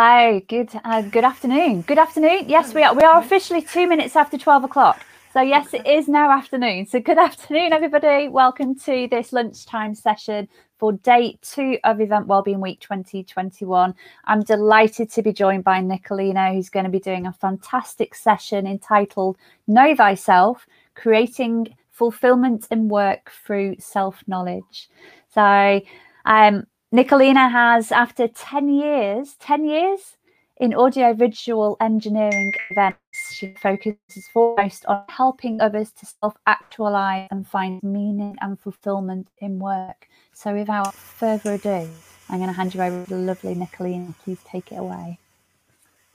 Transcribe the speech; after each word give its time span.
Hello, 0.00 0.40
good 0.46 0.70
uh, 0.84 1.02
good 1.02 1.24
afternoon. 1.24 1.80
Good 1.82 1.98
afternoon. 1.98 2.44
Yes, 2.46 2.72
we 2.72 2.84
are 2.84 2.94
we 2.94 3.02
are 3.02 3.18
officially 3.20 3.62
two 3.62 3.88
minutes 3.88 4.14
after 4.14 4.38
twelve 4.38 4.62
o'clock. 4.62 5.04
So 5.32 5.40
yes, 5.40 5.74
it 5.74 5.84
is 5.84 6.06
now 6.06 6.30
afternoon. 6.30 6.86
So 6.86 7.00
good 7.00 7.18
afternoon, 7.28 7.72
everybody. 7.72 8.28
Welcome 8.28 8.78
to 8.78 9.08
this 9.10 9.32
lunchtime 9.32 9.96
session 9.96 10.46
for 10.78 10.92
day 10.92 11.36
two 11.42 11.78
of 11.82 12.00
Event 12.00 12.28
Wellbeing 12.28 12.60
Week 12.60 12.78
2021. 12.78 13.92
I'm 14.26 14.42
delighted 14.44 15.10
to 15.10 15.22
be 15.22 15.32
joined 15.32 15.64
by 15.64 15.80
Nicolina, 15.80 16.54
who's 16.54 16.70
going 16.70 16.84
to 16.84 16.92
be 16.92 17.00
doing 17.00 17.26
a 17.26 17.32
fantastic 17.32 18.14
session 18.14 18.68
entitled 18.68 19.36
Know 19.66 19.96
Thyself: 19.96 20.64
Creating 20.94 21.74
Fulfillment 21.90 22.68
in 22.70 22.88
Work 22.88 23.32
Through 23.44 23.74
Self 23.80 24.22
Knowledge. 24.28 24.90
So 25.34 25.80
um, 26.24 26.68
Nicolina 26.92 27.50
has, 27.50 27.92
after 27.92 28.28
10 28.28 28.70
years, 28.70 29.34
10 29.40 29.64
years 29.66 30.16
in 30.56 30.74
audiovisual 30.74 31.76
engineering 31.80 32.54
events, 32.70 32.98
she 33.30 33.48
focuses 33.60 34.26
foremost 34.32 34.86
on 34.86 35.04
helping 35.08 35.60
others 35.60 35.92
to 35.92 36.06
self 36.06 36.34
actualize 36.46 37.28
and 37.30 37.46
find 37.46 37.82
meaning 37.82 38.38
and 38.40 38.58
fulfillment 38.58 39.28
in 39.38 39.58
work. 39.58 40.08
So, 40.32 40.54
without 40.54 40.94
further 40.94 41.54
ado, 41.54 41.90
I'm 42.30 42.38
going 42.38 42.48
to 42.48 42.54
hand 42.54 42.74
you 42.74 42.80
over 42.80 43.04
to 43.04 43.10
the 43.10 43.18
lovely 43.18 43.54
Nicolina. 43.54 44.14
Please 44.24 44.38
take 44.46 44.72
it 44.72 44.76
away. 44.76 45.18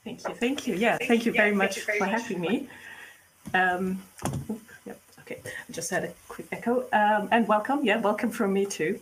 Thank 0.03 0.27
you. 0.27 0.33
Thank 0.33 0.67
you. 0.67 0.73
Yeah, 0.73 0.97
thank 1.07 1.27
you 1.27 1.33
very 1.33 1.53
much 1.53 1.81
for 1.81 2.05
having 2.05 2.41
me. 2.41 2.67
Um, 3.53 4.01
yep, 4.85 4.99
okay, 5.19 5.39
I 5.45 5.71
just 5.71 5.91
had 5.91 6.05
a 6.05 6.13
quick 6.27 6.47
echo. 6.51 6.81
Um, 6.91 7.29
and 7.31 7.47
welcome. 7.47 7.85
Yeah, 7.85 7.99
welcome 7.99 8.31
from 8.31 8.53
me 8.53 8.65
too. 8.65 8.99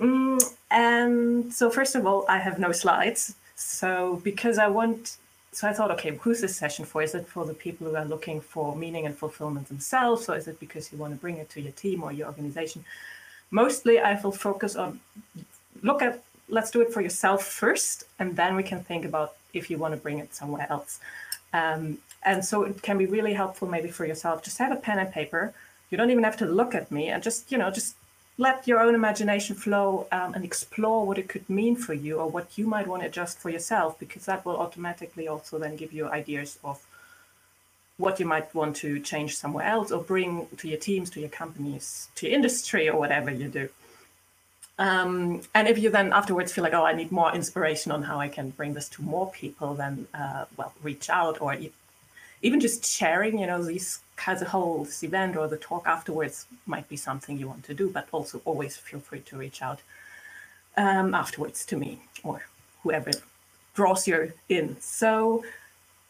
Mm, 0.00 0.42
and 0.70 1.52
so 1.52 1.70
first 1.70 1.94
of 1.94 2.06
all, 2.06 2.24
I 2.28 2.38
have 2.38 2.58
no 2.58 2.72
slides. 2.72 3.34
So 3.54 4.20
because 4.24 4.58
I 4.58 4.68
want, 4.68 5.16
so 5.52 5.68
I 5.68 5.72
thought, 5.72 5.90
okay, 5.92 6.16
who's 6.16 6.40
this 6.40 6.56
session 6.56 6.84
for? 6.84 7.02
Is 7.02 7.14
it 7.14 7.26
for 7.28 7.44
the 7.44 7.54
people 7.54 7.88
who 7.88 7.96
are 7.96 8.04
looking 8.04 8.40
for 8.40 8.74
meaning 8.74 9.06
and 9.06 9.16
fulfillment 9.16 9.68
themselves? 9.68 10.28
Or 10.28 10.36
is 10.36 10.48
it 10.48 10.58
because 10.58 10.92
you 10.92 10.98
want 10.98 11.14
to 11.14 11.20
bring 11.20 11.36
it 11.36 11.48
to 11.50 11.60
your 11.60 11.72
team 11.72 12.02
or 12.02 12.12
your 12.12 12.26
organization? 12.26 12.84
Mostly 13.50 14.00
I 14.00 14.20
will 14.20 14.32
focus 14.32 14.74
on, 14.74 15.00
look 15.82 16.02
at, 16.02 16.22
let's 16.48 16.70
do 16.70 16.80
it 16.80 16.92
for 16.92 17.00
yourself 17.00 17.44
first, 17.44 18.04
and 18.18 18.36
then 18.36 18.56
we 18.56 18.64
can 18.64 18.82
think 18.82 19.04
about 19.04 19.34
if 19.52 19.70
you 19.70 19.78
want 19.78 19.94
to 19.94 20.00
bring 20.00 20.18
it 20.18 20.34
somewhere 20.34 20.66
else. 20.68 20.98
Um, 21.52 21.98
and 22.24 22.44
so 22.44 22.64
it 22.64 22.82
can 22.82 22.98
be 22.98 23.06
really 23.06 23.34
helpful 23.34 23.68
maybe 23.68 23.88
for 23.88 24.04
yourself. 24.04 24.42
Just 24.42 24.58
have 24.58 24.72
a 24.72 24.76
pen 24.76 24.98
and 24.98 25.12
paper. 25.12 25.54
You 25.90 25.98
don't 25.98 26.10
even 26.10 26.24
have 26.24 26.36
to 26.38 26.46
look 26.46 26.74
at 26.74 26.90
me 26.90 27.08
and 27.08 27.22
just, 27.22 27.52
you 27.52 27.58
know, 27.58 27.70
just 27.70 27.94
let 28.36 28.66
your 28.66 28.80
own 28.80 28.94
imagination 28.94 29.54
flow 29.54 30.08
um, 30.10 30.34
and 30.34 30.44
explore 30.44 31.06
what 31.06 31.18
it 31.18 31.28
could 31.28 31.48
mean 31.48 31.76
for 31.76 31.94
you 31.94 32.18
or 32.18 32.28
what 32.28 32.58
you 32.58 32.66
might 32.66 32.86
want 32.86 33.02
to 33.02 33.08
adjust 33.08 33.38
for 33.38 33.50
yourself, 33.50 33.98
because 33.98 34.24
that 34.26 34.44
will 34.44 34.56
automatically 34.56 35.28
also 35.28 35.58
then 35.58 35.76
give 35.76 35.92
you 35.92 36.08
ideas 36.08 36.58
of 36.64 36.84
what 37.96 38.18
you 38.18 38.26
might 38.26 38.52
want 38.52 38.74
to 38.74 38.98
change 38.98 39.36
somewhere 39.36 39.64
else 39.64 39.92
or 39.92 40.02
bring 40.02 40.48
to 40.56 40.68
your 40.68 40.78
teams, 40.78 41.10
to 41.10 41.20
your 41.20 41.28
companies, 41.28 42.08
to 42.16 42.26
your 42.26 42.34
industry, 42.34 42.88
or 42.88 42.98
whatever 42.98 43.30
you 43.30 43.46
do. 43.46 43.68
Um, 44.80 45.42
and 45.54 45.68
if 45.68 45.78
you 45.78 45.90
then 45.90 46.12
afterwards 46.12 46.52
feel 46.52 46.64
like, 46.64 46.74
oh, 46.74 46.84
I 46.84 46.92
need 46.92 47.12
more 47.12 47.32
inspiration 47.32 47.92
on 47.92 48.02
how 48.02 48.18
I 48.18 48.26
can 48.26 48.50
bring 48.50 48.74
this 48.74 48.88
to 48.90 49.02
more 49.02 49.30
people, 49.30 49.74
then 49.74 50.08
uh, 50.12 50.46
well, 50.56 50.74
reach 50.82 51.08
out 51.08 51.40
or 51.40 51.54
even 52.44 52.60
just 52.60 52.84
sharing, 52.84 53.38
you 53.38 53.46
know, 53.46 53.64
these 53.64 54.00
as 54.26 54.42
a 54.42 54.44
whole 54.44 54.86
event 55.02 55.36
or 55.36 55.48
the 55.48 55.56
talk 55.56 55.86
afterwards 55.86 56.46
might 56.66 56.88
be 56.88 56.96
something 56.96 57.38
you 57.38 57.48
want 57.48 57.64
to 57.64 57.74
do, 57.74 57.90
but 57.90 58.06
also 58.12 58.40
always 58.44 58.76
feel 58.76 59.00
free 59.00 59.20
to 59.20 59.36
reach 59.36 59.60
out 59.60 59.80
um, 60.76 61.14
afterwards 61.14 61.64
to 61.66 61.76
me 61.76 62.00
or 62.22 62.46
whoever 62.82 63.10
draws 63.74 64.06
you 64.06 64.32
in. 64.48 64.76
So, 64.80 65.44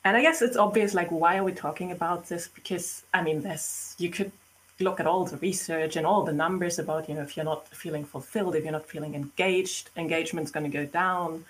and 0.05 0.17
I 0.17 0.22
guess 0.22 0.43
it's 0.43 0.56
obvious, 0.56 0.93
like, 0.93 1.11
why 1.11 1.39
are 1.39 1.45
we 1.45 1.53
talking 1.53 1.93
about 1.93 2.28
this? 2.28 2.49
Because 2.49 3.05
I 3.12 3.22
mean, 3.22 3.43
this 3.43 3.95
you 3.99 4.11
could 4.11 4.33
look 4.81 4.99
at 5.01 5.06
all 5.06 5.25
the 5.25 5.37
research 5.37 5.95
and 5.97 6.05
all 6.05 6.25
the 6.25 6.33
numbers 6.33 6.78
about, 6.81 7.09
you 7.09 7.15
know, 7.15 7.22
if 7.22 7.37
you're 7.37 7.45
not 7.45 7.69
feeling 7.69 8.05
fulfilled, 8.05 8.56
if 8.56 8.65
you're 8.65 8.72
not 8.72 8.87
feeling 8.87 9.15
engaged, 9.15 9.91
engagement's 9.97 10.51
going 10.51 10.69
to 10.71 10.78
go 10.81 10.84
down. 10.84 11.45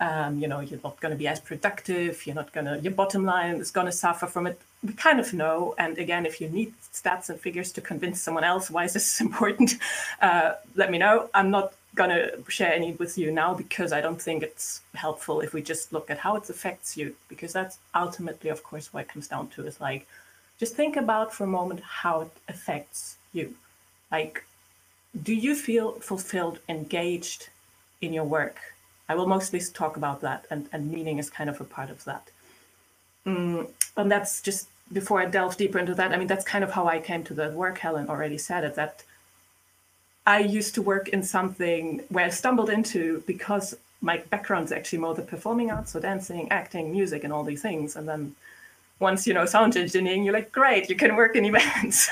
Um, 0.00 0.38
you 0.38 0.48
know, 0.48 0.60
you're 0.60 0.80
not 0.82 1.00
going 1.00 1.12
to 1.12 1.18
be 1.18 1.28
as 1.28 1.40
productive. 1.40 2.26
You're 2.26 2.34
not 2.34 2.52
going 2.52 2.66
to, 2.66 2.78
your 2.80 2.92
bottom 2.92 3.24
line 3.24 3.56
is 3.56 3.70
going 3.70 3.86
to 3.86 3.92
suffer 3.92 4.26
from 4.26 4.46
it 4.46 4.60
we 4.84 4.92
kind 4.92 5.18
of 5.18 5.32
know. 5.32 5.74
And 5.78 5.98
again, 5.98 6.26
if 6.26 6.40
you 6.40 6.48
need 6.48 6.74
stats 6.92 7.30
and 7.30 7.40
figures 7.40 7.72
to 7.72 7.80
convince 7.80 8.20
someone 8.20 8.44
else 8.44 8.70
why 8.70 8.84
is 8.84 8.92
this 8.92 9.20
important, 9.28 9.74
uh, 10.20 10.52
let 10.76 10.90
me 10.90 10.98
know. 10.98 11.30
I'm 11.34 11.50
not 11.50 11.74
going 11.94 12.10
to 12.10 12.38
share 12.48 12.72
any 12.72 12.92
with 12.92 13.16
you 13.16 13.30
now 13.32 13.54
because 13.54 13.92
I 13.92 14.00
don't 14.00 14.20
think 14.20 14.42
it's 14.42 14.82
helpful 14.94 15.40
if 15.40 15.54
we 15.54 15.62
just 15.62 15.92
look 15.92 16.10
at 16.10 16.18
how 16.18 16.36
it 16.36 16.50
affects 16.50 16.96
you, 16.96 17.14
because 17.28 17.52
that's 17.52 17.78
ultimately, 17.94 18.50
of 18.50 18.62
course, 18.62 18.92
what 18.92 19.02
it 19.02 19.08
comes 19.08 19.28
down 19.28 19.48
to 19.50 19.66
is 19.66 19.80
like, 19.80 20.06
just 20.58 20.74
think 20.74 20.96
about 20.96 21.32
for 21.32 21.44
a 21.44 21.48
moment 21.48 21.80
how 21.80 22.22
it 22.22 22.30
affects 22.48 23.16
you. 23.32 23.54
Like, 24.10 24.44
do 25.22 25.34
you 25.34 25.54
feel 25.54 25.92
fulfilled, 25.92 26.58
engaged 26.68 27.48
in 28.00 28.12
your 28.12 28.24
work? 28.24 28.73
I 29.08 29.14
will 29.14 29.26
mostly 29.26 29.60
talk 29.60 29.96
about 29.96 30.20
that, 30.22 30.46
and, 30.50 30.68
and 30.72 30.90
meaning 30.90 31.18
is 31.18 31.30
kind 31.30 31.50
of 31.50 31.60
a 31.60 31.64
part 31.64 31.90
of 31.90 32.04
that. 32.04 32.30
Mm, 33.26 33.70
and 33.96 34.10
that's 34.10 34.40
just 34.40 34.68
before 34.92 35.20
I 35.20 35.26
delve 35.26 35.56
deeper 35.56 35.78
into 35.78 35.94
that, 35.94 36.12
I 36.12 36.16
mean, 36.16 36.26
that's 36.26 36.44
kind 36.44 36.64
of 36.64 36.72
how 36.72 36.86
I 36.86 37.00
came 37.00 37.24
to 37.24 37.34
the 37.34 37.50
work. 37.50 37.78
Helen 37.78 38.08
already 38.08 38.38
said 38.38 38.64
it 38.64 38.74
that 38.74 39.02
I 40.26 40.38
used 40.40 40.74
to 40.74 40.82
work 40.82 41.08
in 41.08 41.22
something 41.22 42.02
where 42.08 42.26
I 42.26 42.30
stumbled 42.30 42.70
into 42.70 43.22
because 43.26 43.74
my 44.00 44.18
background 44.18 44.66
is 44.66 44.72
actually 44.72 44.98
more 44.98 45.14
the 45.14 45.22
performing 45.22 45.70
arts, 45.70 45.92
so 45.92 46.00
dancing, 46.00 46.50
acting, 46.50 46.92
music, 46.92 47.24
and 47.24 47.32
all 47.32 47.44
these 47.44 47.62
things. 47.62 47.96
And 47.96 48.08
then 48.08 48.34
once 49.04 49.26
you 49.28 49.34
know 49.34 49.46
sound 49.46 49.76
engineering, 49.76 50.24
you're 50.24 50.38
like, 50.40 50.50
great, 50.50 50.88
you 50.90 50.96
can 50.96 51.14
work 51.14 51.36
in 51.36 51.44
events. 51.52 52.08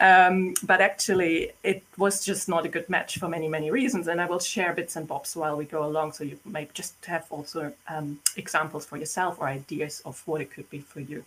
um, 0.00 0.54
but 0.70 0.80
actually, 0.90 1.52
it 1.62 1.82
was 1.96 2.24
just 2.30 2.48
not 2.54 2.66
a 2.66 2.70
good 2.76 2.88
match 2.96 3.18
for 3.20 3.28
many, 3.36 3.48
many 3.48 3.70
reasons. 3.70 4.08
And 4.08 4.20
I 4.20 4.26
will 4.26 4.44
share 4.54 4.72
bits 4.74 4.96
and 4.96 5.08
bobs 5.08 5.34
while 5.34 5.56
we 5.56 5.64
go 5.64 5.82
along, 5.90 6.12
so 6.12 6.24
you 6.24 6.38
may 6.44 6.68
just 6.74 6.94
have 7.06 7.24
also 7.30 7.72
um, 7.88 8.18
examples 8.36 8.84
for 8.84 8.96
yourself 8.98 9.32
or 9.40 9.46
ideas 9.48 10.02
of 10.04 10.22
what 10.26 10.40
it 10.42 10.50
could 10.54 10.68
be 10.68 10.80
for 10.80 11.00
you. 11.00 11.24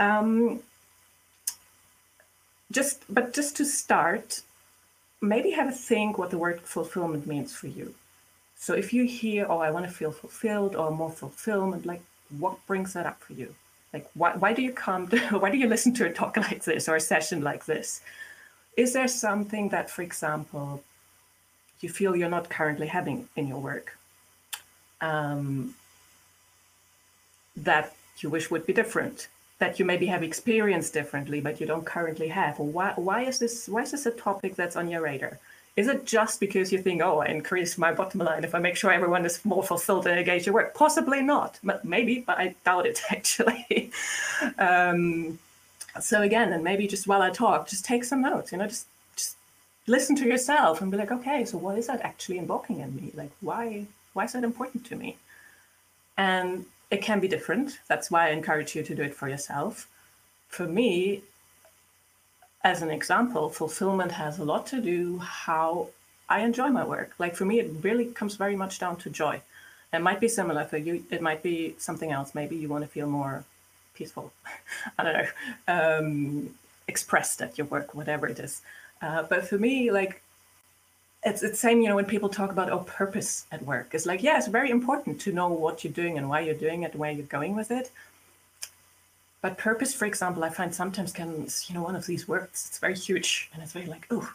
Um, 0.00 0.60
just, 2.72 2.96
but 3.08 3.34
just 3.34 3.56
to 3.58 3.64
start, 3.64 4.40
maybe 5.20 5.50
have 5.50 5.68
a 5.68 5.78
think 5.90 6.18
what 6.18 6.30
the 6.30 6.38
word 6.38 6.60
fulfillment 6.60 7.26
means 7.26 7.54
for 7.54 7.68
you. 7.68 7.94
So 8.56 8.74
if 8.74 8.92
you 8.92 9.04
hear, 9.04 9.46
oh, 9.48 9.58
I 9.58 9.70
want 9.70 9.86
to 9.86 9.90
feel 9.90 10.12
fulfilled 10.12 10.76
or 10.76 10.90
more 10.90 11.10
fulfillment, 11.10 11.86
like 11.86 12.02
what 12.38 12.64
brings 12.66 12.92
that 12.92 13.06
up 13.06 13.20
for 13.20 13.32
you? 13.32 13.54
Like, 13.92 14.08
why, 14.14 14.36
why 14.36 14.52
do 14.52 14.62
you 14.62 14.72
come 14.72 15.08
to, 15.08 15.18
why 15.38 15.50
do 15.50 15.58
you 15.58 15.68
listen 15.68 15.94
to 15.94 16.06
a 16.06 16.12
talk 16.12 16.36
like 16.48 16.64
this 16.64 16.88
or 16.88 16.96
a 16.96 17.00
session 17.00 17.42
like 17.42 17.66
this? 17.66 18.00
Is 18.76 18.92
there 18.92 19.08
something 19.08 19.68
that, 19.70 19.90
for 19.90 20.02
example, 20.02 20.82
you 21.80 21.88
feel 21.88 22.14
you're 22.14 22.28
not 22.28 22.48
currently 22.48 22.86
having 22.86 23.28
in 23.36 23.48
your 23.48 23.58
work 23.58 23.96
um, 25.00 25.74
that 27.56 27.94
you 28.18 28.30
wish 28.30 28.50
would 28.50 28.66
be 28.66 28.72
different? 28.72 29.28
that 29.60 29.78
you 29.78 29.84
maybe 29.84 30.06
have 30.06 30.22
experienced 30.22 30.94
differently, 30.94 31.40
but 31.40 31.60
you 31.60 31.66
don't 31.66 31.84
currently 31.84 32.28
have? 32.28 32.58
Why, 32.58 32.94
why 32.96 33.22
is 33.24 33.38
this 33.38 33.68
why 33.68 33.82
is 33.82 33.92
this 33.92 34.06
a 34.06 34.10
topic 34.10 34.56
that's 34.56 34.74
on 34.74 34.90
your 34.90 35.02
radar? 35.02 35.38
Is 35.76 35.88
it 35.88 36.04
just 36.04 36.40
because 36.40 36.72
you 36.72 36.78
think, 36.78 37.00
oh, 37.00 37.18
I 37.20 37.26
increase 37.26 37.78
my 37.78 37.92
bottom 37.92 38.20
line 38.20 38.44
if 38.44 38.54
I 38.54 38.58
make 38.58 38.76
sure 38.76 38.92
everyone 38.92 39.24
is 39.24 39.42
more 39.44 39.62
fulfilled 39.62 40.06
and 40.06 40.18
engaged 40.18 40.48
at 40.48 40.54
work? 40.54 40.74
Possibly 40.74 41.22
not, 41.22 41.58
but 41.62 41.84
maybe, 41.84 42.20
but 42.26 42.38
I 42.38 42.54
doubt 42.64 42.86
it 42.86 43.00
actually. 43.10 43.92
um, 44.58 45.38
so 46.00 46.22
again, 46.22 46.52
and 46.52 46.62
maybe 46.62 46.86
just 46.86 47.06
while 47.06 47.22
I 47.22 47.30
talk, 47.30 47.68
just 47.68 47.84
take 47.84 48.04
some 48.04 48.20
notes. 48.20 48.52
You 48.52 48.58
know, 48.58 48.66
just 48.66 48.86
just 49.16 49.36
listen 49.86 50.16
to 50.16 50.26
yourself 50.26 50.80
and 50.80 50.90
be 50.90 50.96
like, 50.96 51.12
okay, 51.12 51.44
so 51.44 51.58
what 51.58 51.78
is 51.78 51.86
that 51.86 52.00
actually 52.02 52.38
invoking 52.38 52.80
in 52.80 52.94
me? 52.94 53.12
Like, 53.14 53.30
why 53.40 53.86
why 54.12 54.24
is 54.24 54.32
that 54.32 54.44
important 54.44 54.84
to 54.86 54.96
me? 54.96 55.16
And 56.16 56.66
it 56.90 57.02
can 57.02 57.20
be 57.20 57.28
different. 57.28 57.78
That's 57.88 58.10
why 58.10 58.28
I 58.28 58.30
encourage 58.30 58.74
you 58.74 58.82
to 58.82 58.94
do 58.94 59.02
it 59.02 59.14
for 59.14 59.28
yourself. 59.28 59.88
For 60.48 60.66
me, 60.66 61.22
as 62.62 62.82
an 62.82 62.90
example, 62.90 63.48
fulfillment 63.48 64.12
has 64.12 64.38
a 64.38 64.44
lot 64.44 64.66
to 64.68 64.80
do 64.80 65.18
how 65.18 65.88
I 66.28 66.40
enjoy 66.40 66.68
my 66.68 66.84
work. 66.84 67.12
Like 67.18 67.34
for 67.34 67.44
me, 67.44 67.58
it 67.58 67.70
really 67.82 68.06
comes 68.06 68.36
very 68.36 68.56
much 68.56 68.78
down 68.78 68.96
to 68.96 69.10
joy. 69.10 69.40
It 69.92 70.00
might 70.00 70.20
be 70.20 70.28
similar 70.28 70.64
for 70.64 70.76
you. 70.76 71.04
It 71.10 71.20
might 71.20 71.42
be 71.42 71.74
something 71.78 72.12
else. 72.12 72.34
Maybe 72.34 72.56
you 72.56 72.68
want 72.68 72.84
to 72.84 72.90
feel 72.90 73.08
more 73.08 73.44
peaceful. 73.94 74.32
I 74.98 75.04
don't 75.04 75.14
know, 75.18 75.28
um, 75.68 76.54
expressed 76.86 77.42
at 77.42 77.58
your 77.58 77.66
work, 77.66 77.94
whatever 77.94 78.28
it 78.28 78.38
is. 78.38 78.62
Uh, 79.02 79.22
but 79.22 79.48
for 79.48 79.58
me, 79.58 79.90
like 79.90 80.22
it's 81.24 81.40
the 81.40 81.54
same, 81.54 81.80
you 81.80 81.88
know, 81.88 81.96
when 81.96 82.04
people 82.04 82.28
talk 82.28 82.50
about 82.50 82.70
oh 82.70 82.80
purpose 82.80 83.46
at 83.50 83.64
work, 83.64 83.88
it's 83.92 84.06
like, 84.06 84.22
yeah, 84.22 84.38
it's 84.38 84.46
very 84.46 84.70
important 84.70 85.20
to 85.22 85.32
know 85.32 85.48
what 85.48 85.82
you're 85.82 85.92
doing 85.92 86.16
and 86.18 86.28
why 86.28 86.40
you're 86.40 86.54
doing 86.54 86.82
it, 86.82 86.92
and 86.92 87.00
where 87.00 87.10
you're 87.10 87.26
going 87.26 87.56
with 87.56 87.70
it. 87.70 87.90
But 89.42 89.56
purpose, 89.56 89.94
for 89.94 90.04
example, 90.04 90.44
I 90.44 90.50
find 90.50 90.74
sometimes 90.74 91.12
can, 91.12 91.46
you 91.66 91.74
know, 91.74 91.82
one 91.82 91.96
of 91.96 92.06
these 92.06 92.28
words, 92.28 92.66
it's 92.68 92.78
very 92.78 92.94
huge 92.94 93.50
and 93.54 93.62
it's 93.62 93.72
very 93.72 93.86
like, 93.86 94.06
oh, 94.10 94.32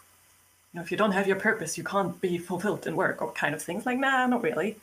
you 0.72 0.78
know, 0.78 0.82
if 0.82 0.90
you 0.90 0.96
don't 0.96 1.12
have 1.12 1.28
your 1.28 1.38
purpose, 1.38 1.78
you 1.78 1.84
can't 1.84 2.20
be 2.20 2.38
fulfilled 2.38 2.86
in 2.86 2.96
work 2.96 3.22
or 3.22 3.30
kind 3.32 3.54
of 3.54 3.62
things 3.62 3.86
like, 3.86 3.98
nah, 3.98 4.26
not 4.26 4.42
really. 4.42 4.76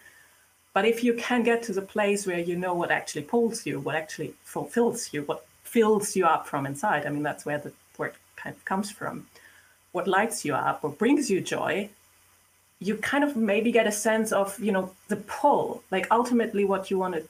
But 0.73 0.85
if 0.85 1.03
you 1.03 1.13
can 1.13 1.43
get 1.43 1.61
to 1.63 1.73
the 1.73 1.81
place 1.81 2.25
where 2.25 2.39
you 2.39 2.55
know 2.55 2.73
what 2.73 2.89
actually 2.89 3.23
pulls 3.23 3.65
you, 3.65 3.79
what 3.79 3.95
actually 3.95 4.33
fulfills 4.43 5.13
you, 5.13 5.23
what 5.23 5.45
fills 5.63 6.15
you 6.15 6.25
up 6.25 6.47
from 6.47 6.65
inside, 6.65 7.05
I 7.05 7.09
mean, 7.09 7.23
that's 7.23 7.45
where 7.45 7.59
the 7.59 7.73
word 7.97 8.13
kind 8.35 8.55
of 8.55 8.65
comes 8.65 8.89
from, 8.89 9.27
what 9.91 10.07
lights 10.07 10.45
you 10.45 10.55
up 10.55 10.83
or 10.83 10.89
brings 10.89 11.29
you 11.29 11.41
joy, 11.41 11.89
you 12.79 12.95
kind 12.97 13.23
of 13.23 13.35
maybe 13.35 13.71
get 13.71 13.87
a 13.87 13.91
sense 13.91 14.31
of, 14.31 14.59
you 14.59 14.71
know, 14.71 14.91
the 15.09 15.17
pull, 15.17 15.83
like 15.91 16.07
ultimately 16.11 16.65
what 16.65 16.89
you 16.89 16.97
want 16.97 17.13
to 17.15 17.23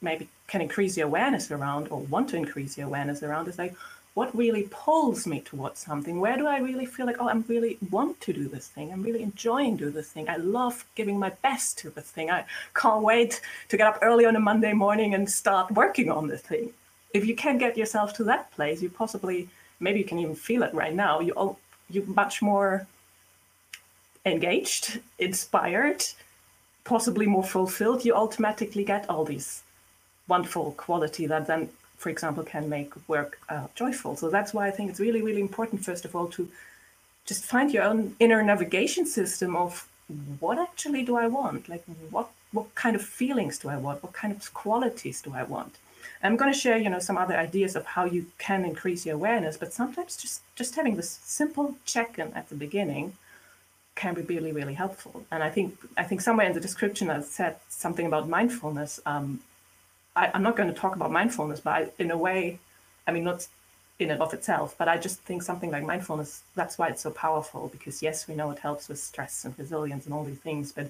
maybe 0.00 0.28
can 0.46 0.60
increase 0.60 0.96
your 0.96 1.06
awareness 1.06 1.50
around 1.50 1.88
or 1.88 2.00
want 2.00 2.28
to 2.30 2.36
increase 2.36 2.78
your 2.78 2.86
awareness 2.86 3.22
around 3.22 3.48
is 3.48 3.58
like, 3.58 3.74
what 4.14 4.34
really 4.34 4.66
pulls 4.70 5.26
me 5.26 5.40
towards 5.40 5.78
something? 5.80 6.20
Where 6.20 6.38
do 6.38 6.46
I 6.46 6.58
really 6.58 6.86
feel 6.86 7.04
like, 7.04 7.16
oh, 7.20 7.28
I'm 7.28 7.44
really 7.48 7.76
want 7.90 8.18
to 8.22 8.32
do 8.32 8.48
this 8.48 8.66
thing? 8.66 8.90
I'm 8.90 9.02
really 9.02 9.22
enjoying 9.22 9.76
do 9.76 9.90
this 9.90 10.08
thing. 10.08 10.26
I 10.30 10.36
love 10.36 10.86
giving 10.94 11.18
my 11.18 11.30
best 11.42 11.76
to 11.78 11.90
this 11.90 12.10
thing. 12.10 12.30
I 12.30 12.46
can't 12.74 13.02
wait 13.02 13.42
to 13.68 13.76
get 13.76 13.86
up 13.86 13.98
early 14.00 14.24
on 14.24 14.34
a 14.34 14.40
Monday 14.40 14.72
morning 14.72 15.12
and 15.12 15.28
start 15.28 15.70
working 15.72 16.10
on 16.10 16.28
this 16.28 16.40
thing. 16.40 16.72
If 17.12 17.26
you 17.26 17.36
can 17.36 17.58
get 17.58 17.76
yourself 17.76 18.14
to 18.14 18.24
that 18.24 18.50
place, 18.52 18.80
you 18.80 18.88
possibly, 18.88 19.50
maybe 19.80 19.98
you 19.98 20.06
can 20.06 20.18
even 20.18 20.34
feel 20.34 20.62
it 20.62 20.72
right 20.72 20.94
now. 20.94 21.20
You 21.20 21.56
you're 21.90 22.06
much 22.06 22.40
more 22.40 22.86
engaged, 24.24 25.00
inspired, 25.18 26.04
possibly 26.84 27.26
more 27.26 27.44
fulfilled. 27.44 28.04
You 28.04 28.14
automatically 28.14 28.82
get 28.82 29.08
all 29.10 29.24
these 29.24 29.62
wonderful 30.28 30.72
quality 30.72 31.26
that 31.26 31.46
then 31.46 31.68
for 31.96 32.10
example, 32.10 32.44
can 32.44 32.68
make 32.68 32.92
work 33.08 33.38
uh, 33.48 33.66
joyful. 33.74 34.16
So 34.16 34.28
that's 34.30 34.52
why 34.52 34.68
I 34.68 34.70
think 34.70 34.90
it's 34.90 35.00
really, 35.00 35.22
really 35.22 35.40
important, 35.40 35.84
first 35.84 36.04
of 36.04 36.14
all, 36.14 36.28
to 36.28 36.48
just 37.24 37.44
find 37.44 37.72
your 37.72 37.84
own 37.84 38.14
inner 38.20 38.42
navigation 38.42 39.06
system 39.06 39.56
of 39.56 39.88
what 40.38 40.58
actually 40.58 41.02
do 41.02 41.16
I 41.16 41.26
want? 41.26 41.68
Like, 41.68 41.84
what 42.10 42.28
what 42.52 42.74
kind 42.74 42.94
of 42.94 43.02
feelings 43.02 43.58
do 43.58 43.68
I 43.68 43.76
want? 43.76 44.02
What 44.02 44.12
kind 44.12 44.32
of 44.32 44.54
qualities 44.54 45.20
do 45.20 45.32
I 45.34 45.42
want? 45.42 45.78
I'm 46.22 46.36
going 46.36 46.52
to 46.52 46.58
share, 46.58 46.78
you 46.78 46.88
know, 46.88 46.98
some 47.00 47.18
other 47.18 47.36
ideas 47.36 47.76
of 47.76 47.84
how 47.84 48.04
you 48.04 48.26
can 48.38 48.64
increase 48.64 49.04
your 49.04 49.16
awareness. 49.16 49.56
But 49.56 49.72
sometimes 49.72 50.16
just 50.16 50.42
just 50.54 50.76
having 50.76 50.96
this 50.96 51.10
simple 51.24 51.76
check-in 51.84 52.32
at 52.34 52.48
the 52.48 52.54
beginning 52.54 53.14
can 53.96 54.14
be 54.14 54.22
really, 54.22 54.52
really 54.52 54.74
helpful. 54.74 55.24
And 55.32 55.42
I 55.42 55.50
think 55.50 55.76
I 55.96 56.04
think 56.04 56.20
somewhere 56.20 56.46
in 56.46 56.52
the 56.52 56.60
description 56.60 57.10
I 57.10 57.20
said 57.22 57.56
something 57.68 58.06
about 58.06 58.28
mindfulness. 58.28 59.00
Um, 59.06 59.40
I, 60.16 60.30
am 60.34 60.42
not 60.42 60.56
going 60.56 60.72
to 60.72 60.74
talk 60.74 60.96
about 60.96 61.12
mindfulness, 61.12 61.60
but 61.60 61.70
I, 61.70 61.88
in 61.98 62.10
a 62.10 62.18
way, 62.18 62.58
I 63.06 63.12
mean, 63.12 63.24
not 63.24 63.46
in 63.98 64.10
and 64.10 64.20
of 64.20 64.34
itself, 64.34 64.74
but 64.78 64.88
I 64.88 64.96
just 64.98 65.20
think 65.20 65.42
something 65.42 65.70
like 65.70 65.84
mindfulness, 65.84 66.42
that's 66.54 66.78
why 66.78 66.88
it's 66.88 67.02
so 67.02 67.10
powerful. 67.10 67.68
Because 67.68 68.02
yes, 68.02 68.26
we 68.26 68.34
know 68.34 68.50
it 68.50 68.58
helps 68.58 68.88
with 68.88 68.98
stress 68.98 69.44
and 69.44 69.58
resilience 69.58 70.06
and 70.06 70.14
all 70.14 70.24
these 70.24 70.38
things, 70.38 70.72
but 70.72 70.88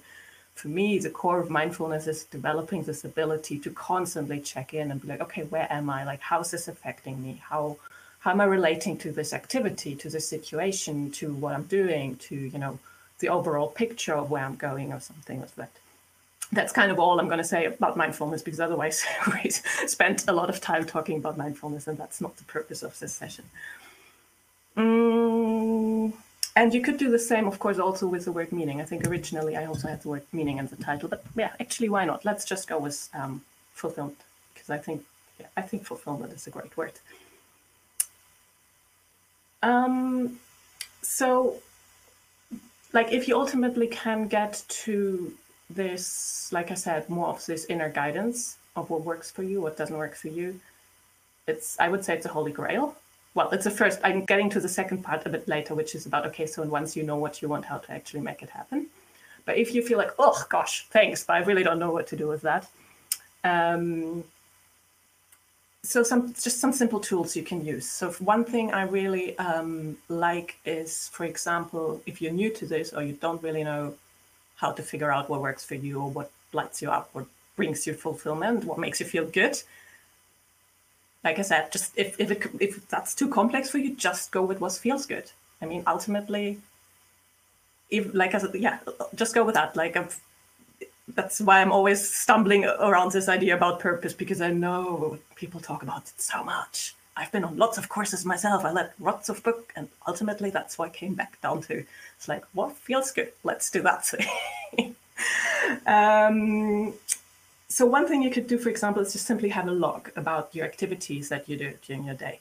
for 0.54 0.68
me, 0.68 0.98
the 0.98 1.10
core 1.10 1.38
of 1.38 1.50
mindfulness 1.50 2.06
is 2.06 2.24
developing 2.24 2.82
this 2.82 3.04
ability 3.04 3.58
to 3.58 3.70
constantly 3.70 4.40
check 4.40 4.72
in 4.72 4.90
and 4.90 5.02
be 5.02 5.08
like, 5.08 5.20
okay, 5.20 5.42
where 5.42 5.70
am 5.70 5.90
I? 5.90 6.04
Like, 6.04 6.20
how's 6.20 6.50
this 6.50 6.66
affecting 6.66 7.22
me? 7.22 7.42
How 7.44 7.76
how 8.20 8.32
am 8.32 8.40
I 8.40 8.44
relating 8.44 8.96
to 8.98 9.12
this 9.12 9.32
activity, 9.32 9.94
to 9.96 10.08
this 10.08 10.28
situation, 10.28 11.12
to 11.12 11.32
what 11.32 11.54
I'm 11.54 11.64
doing, 11.64 12.16
to 12.16 12.34
you 12.34 12.58
know, 12.58 12.80
the 13.20 13.28
overall 13.28 13.68
picture 13.68 14.14
of 14.14 14.30
where 14.30 14.44
I'm 14.44 14.56
going, 14.56 14.92
or 14.92 14.98
something 14.98 15.40
like 15.40 15.54
that 15.56 15.70
that's 16.52 16.72
kind 16.72 16.90
of 16.90 16.98
all 16.98 17.18
I'm 17.18 17.26
going 17.26 17.38
to 17.38 17.44
say 17.44 17.66
about 17.66 17.96
mindfulness 17.96 18.42
because 18.42 18.60
otherwise 18.60 19.04
we 19.44 19.50
spent 19.50 20.24
a 20.28 20.32
lot 20.32 20.48
of 20.48 20.60
time 20.60 20.84
talking 20.84 21.18
about 21.18 21.36
mindfulness 21.36 21.86
and 21.86 21.98
that's 21.98 22.20
not 22.20 22.36
the 22.36 22.44
purpose 22.44 22.82
of 22.82 22.98
this 22.98 23.12
session. 23.12 23.44
Mm, 24.76 26.12
and 26.54 26.74
you 26.74 26.82
could 26.82 26.98
do 26.98 27.10
the 27.10 27.18
same, 27.18 27.46
of 27.46 27.58
course, 27.58 27.78
also 27.78 28.06
with 28.06 28.24
the 28.24 28.32
word 28.32 28.52
meaning. 28.52 28.80
I 28.80 28.84
think 28.84 29.06
originally 29.06 29.56
I 29.56 29.66
also 29.66 29.88
had 29.88 30.02
the 30.02 30.08
word 30.08 30.22
meaning 30.32 30.58
in 30.58 30.66
the 30.66 30.76
title, 30.76 31.08
but 31.08 31.24
yeah, 31.34 31.52
actually, 31.60 31.88
why 31.88 32.04
not? 32.04 32.24
Let's 32.24 32.44
just 32.44 32.68
go 32.68 32.78
with 32.78 33.08
um, 33.14 33.42
fulfillment 33.72 34.20
because 34.54 34.70
I 34.70 34.78
think 34.78 35.04
yeah, 35.40 35.46
I 35.56 35.62
think 35.62 35.84
fulfillment 35.84 36.32
is 36.32 36.46
a 36.46 36.50
great 36.50 36.76
word. 36.76 36.92
Um, 39.62 40.38
so, 41.02 41.56
like, 42.92 43.12
if 43.12 43.28
you 43.28 43.36
ultimately 43.36 43.86
can 43.88 44.28
get 44.28 44.62
to 44.68 45.32
there's, 45.70 46.48
like 46.52 46.70
I 46.70 46.74
said, 46.74 47.08
more 47.08 47.28
of 47.28 47.44
this 47.46 47.64
inner 47.66 47.90
guidance 47.90 48.56
of 48.76 48.90
what 48.90 49.02
works 49.02 49.30
for 49.30 49.42
you, 49.42 49.60
what 49.60 49.76
doesn't 49.76 49.96
work 49.96 50.14
for 50.14 50.28
you. 50.28 50.60
It's, 51.46 51.78
I 51.78 51.88
would 51.88 52.04
say 52.04 52.14
it's 52.14 52.26
a 52.26 52.30
holy 52.30 52.52
grail. 52.52 52.96
Well, 53.34 53.50
it's 53.50 53.64
the 53.64 53.70
first, 53.70 54.00
I'm 54.02 54.24
getting 54.24 54.48
to 54.50 54.60
the 54.60 54.68
second 54.68 55.02
part 55.02 55.26
a 55.26 55.28
bit 55.28 55.46
later, 55.46 55.74
which 55.74 55.94
is 55.94 56.06
about, 56.06 56.26
okay, 56.26 56.46
so 56.46 56.62
once 56.62 56.96
you 56.96 57.02
know 57.02 57.16
what 57.16 57.42
you 57.42 57.48
want, 57.48 57.64
how 57.64 57.78
to 57.78 57.92
actually 57.92 58.20
make 58.20 58.42
it 58.42 58.50
happen. 58.50 58.86
But 59.44 59.58
if 59.58 59.74
you 59.74 59.82
feel 59.82 59.98
like, 59.98 60.12
oh 60.18 60.44
gosh, 60.48 60.86
thanks, 60.90 61.24
but 61.24 61.34
I 61.34 61.38
really 61.40 61.62
don't 61.62 61.78
know 61.78 61.92
what 61.92 62.06
to 62.08 62.16
do 62.16 62.26
with 62.26 62.42
that. 62.42 62.68
Um, 63.44 64.24
so 65.84 66.02
some 66.02 66.32
just 66.32 66.58
some 66.58 66.72
simple 66.72 66.98
tools 66.98 67.36
you 67.36 67.44
can 67.44 67.64
use. 67.64 67.88
So 67.88 68.10
one 68.14 68.44
thing 68.44 68.72
I 68.72 68.82
really 68.82 69.38
um, 69.38 69.96
like 70.08 70.58
is, 70.64 71.08
for 71.12 71.24
example, 71.24 72.02
if 72.06 72.20
you're 72.20 72.32
new 72.32 72.50
to 72.54 72.66
this 72.66 72.92
or 72.92 73.04
you 73.04 73.12
don't 73.12 73.40
really 73.40 73.62
know 73.62 73.94
how 74.56 74.72
to 74.72 74.82
figure 74.82 75.10
out 75.10 75.28
what 75.28 75.40
works 75.40 75.64
for 75.64 75.74
you 75.74 76.00
or 76.00 76.10
what 76.10 76.30
lights 76.52 76.82
you 76.82 76.90
up, 76.90 77.10
what 77.12 77.26
brings 77.56 77.86
you 77.86 77.94
fulfillment, 77.94 78.64
what 78.64 78.78
makes 78.78 79.00
you 79.00 79.06
feel 79.06 79.26
good. 79.26 79.56
Like 81.24 81.38
I 81.38 81.42
said, 81.42 81.72
just 81.72 81.92
if 81.96 82.18
if, 82.20 82.30
it, 82.30 82.42
if 82.60 82.88
that's 82.88 83.14
too 83.14 83.28
complex 83.28 83.70
for 83.70 83.78
you, 83.78 83.94
just 83.96 84.30
go 84.30 84.42
with 84.42 84.60
what 84.60 84.72
feels 84.72 85.06
good. 85.06 85.30
I 85.60 85.66
mean, 85.66 85.82
ultimately, 85.86 86.58
if 87.90 88.14
like 88.14 88.34
I 88.34 88.38
said, 88.38 88.54
yeah, 88.54 88.78
just 89.14 89.34
go 89.34 89.44
with 89.44 89.54
that. 89.54 89.76
Like 89.76 89.96
I've, 89.96 90.18
that's 91.14 91.40
why 91.40 91.60
I'm 91.60 91.72
always 91.72 92.08
stumbling 92.08 92.64
around 92.64 93.12
this 93.12 93.28
idea 93.28 93.56
about 93.56 93.80
purpose 93.80 94.12
because 94.12 94.40
I 94.40 94.50
know 94.50 95.18
people 95.34 95.60
talk 95.60 95.82
about 95.82 96.02
it 96.02 96.20
so 96.20 96.44
much. 96.44 96.94
I've 97.16 97.32
been 97.32 97.44
on 97.44 97.56
lots 97.56 97.78
of 97.78 97.88
courses 97.88 98.24
myself. 98.24 98.64
I 98.64 98.72
read 98.72 98.90
lots 99.00 99.28
of 99.28 99.42
books, 99.42 99.72
and 99.74 99.88
ultimately, 100.06 100.50
that's 100.50 100.78
what 100.78 100.90
I 100.90 100.92
came 100.92 101.14
back 101.14 101.40
down 101.40 101.62
to. 101.62 101.84
It's 102.16 102.28
like, 102.28 102.44
what 102.52 102.76
feels 102.76 103.10
good? 103.10 103.32
Let's 103.42 103.70
do 103.70 103.82
that. 103.82 104.12
um, 105.86 106.92
so 107.68 107.86
one 107.86 108.06
thing 108.06 108.22
you 108.22 108.30
could 108.30 108.46
do, 108.46 108.58
for 108.58 108.68
example, 108.68 109.02
is 109.02 109.12
just 109.12 109.26
simply 109.26 109.48
have 109.48 109.66
a 109.66 109.72
log 109.72 110.10
about 110.14 110.54
your 110.54 110.66
activities 110.66 111.30
that 111.30 111.48
you 111.48 111.56
do 111.56 111.72
during 111.86 112.04
your 112.04 112.14
day. 112.14 112.40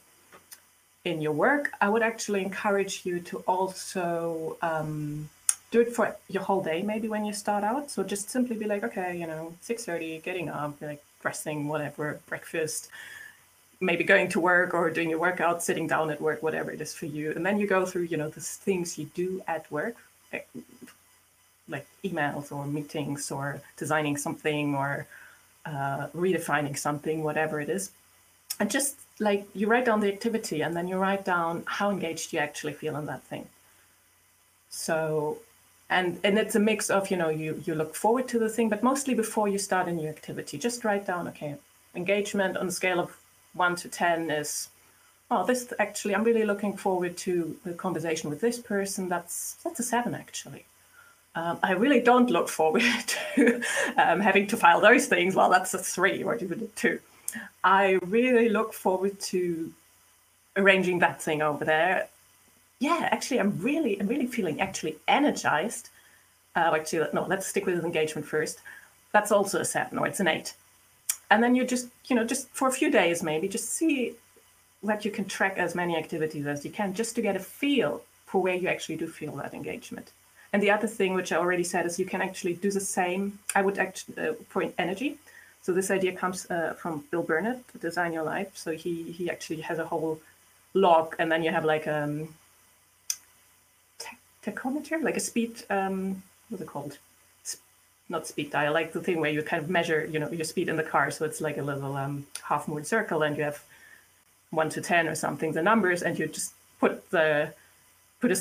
In 1.06 1.22
your 1.22 1.32
work, 1.32 1.72
I 1.80 1.88
would 1.88 2.02
actually 2.02 2.42
encourage 2.42 3.06
you 3.06 3.20
to 3.22 3.38
also 3.48 4.58
um, 4.62 5.30
do 5.72 5.82
it 5.82 5.94
for 5.94 6.16
your 6.30 6.44
whole 6.44 6.62
day, 6.62 6.82
maybe 6.82 7.08
when 7.08 7.24
you 7.24 7.34
start 7.34 7.64
out. 7.64 7.92
So 7.92 8.04
just 8.04 8.30
simply 8.30 8.58
be 8.58 8.66
like, 8.66 8.84
okay, 8.84 9.18
you 9.18 9.28
know, 9.28 9.54
6.30, 9.64 10.22
getting 10.24 10.50
up, 10.50 10.82
like 10.82 11.04
dressing, 11.22 11.68
whatever, 11.68 12.20
breakfast, 12.28 12.90
maybe 13.80 14.04
going 14.04 14.30
to 14.30 14.40
work 14.40 14.74
or 14.74 14.90
doing 14.90 15.10
your 15.10 15.20
workout, 15.20 15.64
sitting 15.64 15.88
down 15.88 16.10
at 16.10 16.22
work, 16.22 16.42
whatever 16.42 16.72
it 16.72 16.82
is 16.82 16.94
for 16.94 17.06
you. 17.06 17.32
And 17.32 17.46
then 17.46 17.60
you 17.60 17.68
go 17.68 17.86
through, 17.86 18.04
you 18.04 18.18
know, 18.18 18.30
the 18.30 18.42
things 18.42 18.98
you 18.98 19.06
do 19.14 19.42
at 19.48 19.70
work, 19.72 19.96
eh, 20.34 20.40
like 21.68 21.88
emails 22.04 22.52
or 22.52 22.66
meetings 22.66 23.32
or 23.32 23.62
designing 23.78 24.18
something 24.18 24.76
or 24.76 25.08
uh, 25.66 26.08
redefining 26.16 26.78
something, 26.78 27.24
whatever 27.24 27.60
it 27.60 27.70
is. 27.70 27.92
And 28.60 28.70
just 28.70 28.98
like 29.20 29.48
you 29.54 29.68
write 29.68 29.86
down 29.86 30.00
the 30.00 30.12
activity 30.12 30.62
and 30.62 30.76
then 30.76 30.88
you 30.88 30.98
write 30.98 31.26
down 31.26 31.64
how 31.66 31.90
engaged 31.90 32.34
you 32.34 32.40
actually 32.40 32.74
feel 32.74 32.96
in 32.96 33.06
that 33.08 33.24
thing. 33.24 33.48
So, 34.70 35.40
and 35.90 36.20
and 36.24 36.38
it's 36.38 36.56
a 36.56 36.60
mix 36.60 36.90
of 36.90 37.10
you 37.12 37.18
know 37.18 37.30
you 37.30 37.62
you 37.66 37.76
look 37.76 37.96
forward 37.96 38.28
to 38.30 38.40
the 38.40 38.50
thing, 38.50 38.70
but 38.70 38.84
mostly 38.84 39.14
before 39.14 39.48
you 39.48 39.58
start 39.58 39.88
a 39.88 39.92
new 39.92 40.08
activity, 40.08 40.58
just 40.58 40.84
write 40.84 41.06
down 41.06 41.28
okay 41.30 41.56
engagement 41.96 42.58
on 42.58 42.68
a 42.68 42.72
scale 42.72 43.00
of 43.00 43.16
one 43.56 43.76
to 43.78 43.90
10 43.90 44.30
is, 44.30 44.70
oh, 45.32 45.46
this 45.46 45.74
actually, 45.80 46.16
I'm 46.16 46.24
really 46.24 46.46
looking 46.46 46.78
forward 46.78 47.18
to 47.18 47.58
the 47.66 47.74
conversation 47.74 48.30
with 48.30 48.42
this 48.42 48.60
person. 48.60 49.10
That's, 49.10 49.56
that's 49.64 49.80
a 49.80 49.84
seven, 49.84 50.14
actually. 50.14 50.66
Um, 51.36 51.60
I 51.62 51.74
really 51.74 52.00
don't 52.00 52.30
look 52.30 52.48
forward 52.48 52.84
to 53.36 53.62
um, 53.98 54.20
having 54.20 54.48
to 54.48 54.58
file 54.58 54.80
those 54.80 55.08
things. 55.08 55.36
Well, 55.36 55.50
that's 55.50 55.74
a 55.74 55.80
three 55.80 56.24
or 56.24 56.36
even 56.36 56.62
a 56.62 56.68
two. 56.68 57.00
I 57.64 58.00
really 58.06 58.50
look 58.50 58.74
forward 58.74 59.20
to 59.32 59.74
arranging 60.56 61.00
that 61.00 61.22
thing 61.22 61.42
over 61.42 61.66
there. 61.66 62.08
Yeah, 62.80 63.10
actually, 63.12 63.40
I'm 63.40 63.60
really, 63.60 64.00
I'm 64.00 64.08
really 64.08 64.28
feeling 64.28 64.62
actually 64.62 64.98
energized. 65.08 65.90
Uh, 66.56 66.72
actually, 66.76 67.08
no, 67.14 67.26
let's 67.26 67.48
stick 67.48 67.66
with 67.66 67.84
engagement 67.84 68.28
first. 68.28 68.60
That's 69.12 69.32
also 69.32 69.60
a 69.60 69.66
seven, 69.66 69.98
or 69.98 70.08
it's 70.08 70.20
an 70.20 70.28
eight 70.28 70.54
and 71.30 71.44
then 71.44 71.56
you 71.56 71.66
just 71.66 71.88
you 72.06 72.16
know 72.16 72.24
just 72.24 72.50
for 72.50 72.68
a 72.68 72.72
few 72.72 72.92
days 72.92 73.24
maybe 73.24 73.48
just 73.48 73.70
see 73.70 74.16
that 74.84 75.04
you 75.06 75.12
can 75.12 75.26
track 75.26 75.58
as 75.58 75.74
many 75.76 75.98
activities 75.98 76.46
as 76.46 76.64
you 76.64 76.72
can 76.72 76.94
just 76.94 77.16
to 77.16 77.22
get 77.22 77.36
a 77.36 77.40
feel 77.40 78.02
for 78.26 78.42
where 78.42 78.56
you 78.56 78.68
actually 78.68 78.98
do 78.98 79.08
feel 79.08 79.36
that 79.36 79.54
engagement. 79.54 80.12
And 80.54 80.62
the 80.62 80.72
other 80.72 80.88
thing 80.88 81.14
which 81.14 81.32
i 81.32 81.38
already 81.38 81.64
said 81.64 81.86
is 81.86 82.00
you 82.00 82.06
can 82.06 82.22
actually 82.22 82.54
do 82.54 82.72
the 82.72 82.80
same 82.80 83.40
i 83.56 83.62
would 83.62 83.78
actually 83.78 84.18
uh, 84.18 84.34
for 84.50 84.62
energy. 84.78 85.18
So 85.62 85.74
this 85.74 85.90
idea 85.90 86.12
comes 86.12 86.50
uh, 86.52 86.74
from 86.80 87.04
bill 87.10 87.24
burnett 87.24 87.62
design 87.80 88.14
your 88.14 88.24
life. 88.24 88.52
So 88.56 88.72
he 88.72 88.94
he 89.18 89.30
actually 89.30 89.62
has 89.62 89.80
a 89.80 89.86
whole 89.86 90.20
log 90.76 91.16
and 91.20 91.32
then 91.32 91.42
you 91.44 91.52
have 91.52 91.66
like 91.66 91.88
um 91.88 92.28
tachometer 94.44 95.02
like 95.02 95.18
a 95.18 95.20
speed 95.20 95.64
um 95.70 96.22
what's 96.50 96.62
it 96.62 96.68
called 96.68 96.98
not 98.10 98.28
speed 98.28 98.52
dial, 98.52 98.74
like 98.74 98.94
the 98.94 99.02
thing 99.02 99.20
where 99.20 99.32
you 99.32 99.42
kind 99.42 99.64
of 99.64 99.70
measure, 99.70 100.06
you 100.06 100.20
know, 100.20 100.30
your 100.32 100.46
speed 100.46 100.70
in 100.70 100.78
the 100.78 100.84
car. 100.84 101.12
So 101.12 101.26
it's 101.26 101.42
like 101.42 101.58
a 101.58 101.64
little 101.64 101.96
um, 101.96 102.26
half 102.44 102.68
moon 102.68 102.84
circle, 102.84 103.24
and 103.24 103.36
you 103.38 103.44
have 103.44 103.64
one 104.52 104.70
to 104.70 104.82
ten 104.82 105.08
or 105.08 105.16
something, 105.16 105.54
the 105.54 105.64
numbers, 105.64 106.04
and 106.04 106.18
you 106.18 106.28
just 106.28 106.54
put 106.80 107.10
the 107.10 107.54
put 108.22 108.32
a 108.32 108.38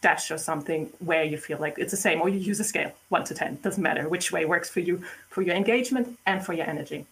dash 0.00 0.30
or 0.30 0.38
something 0.38 0.90
where 1.00 1.24
you 1.24 1.36
feel 1.36 1.58
like 1.58 1.74
it's 1.78 1.90
the 1.90 1.96
same, 1.96 2.20
or 2.20 2.28
you 2.28 2.38
use 2.38 2.60
a 2.60 2.64
scale, 2.64 2.92
one 3.08 3.24
to 3.24 3.34
ten, 3.34 3.58
doesn't 3.62 3.82
matter 3.82 4.08
which 4.08 4.30
way 4.30 4.44
works 4.44 4.70
for 4.70 4.80
you 4.80 5.02
for 5.28 5.42
your 5.42 5.56
engagement 5.56 6.18
and 6.26 6.44
for 6.44 6.52
your 6.52 6.66
energy. 6.66 7.04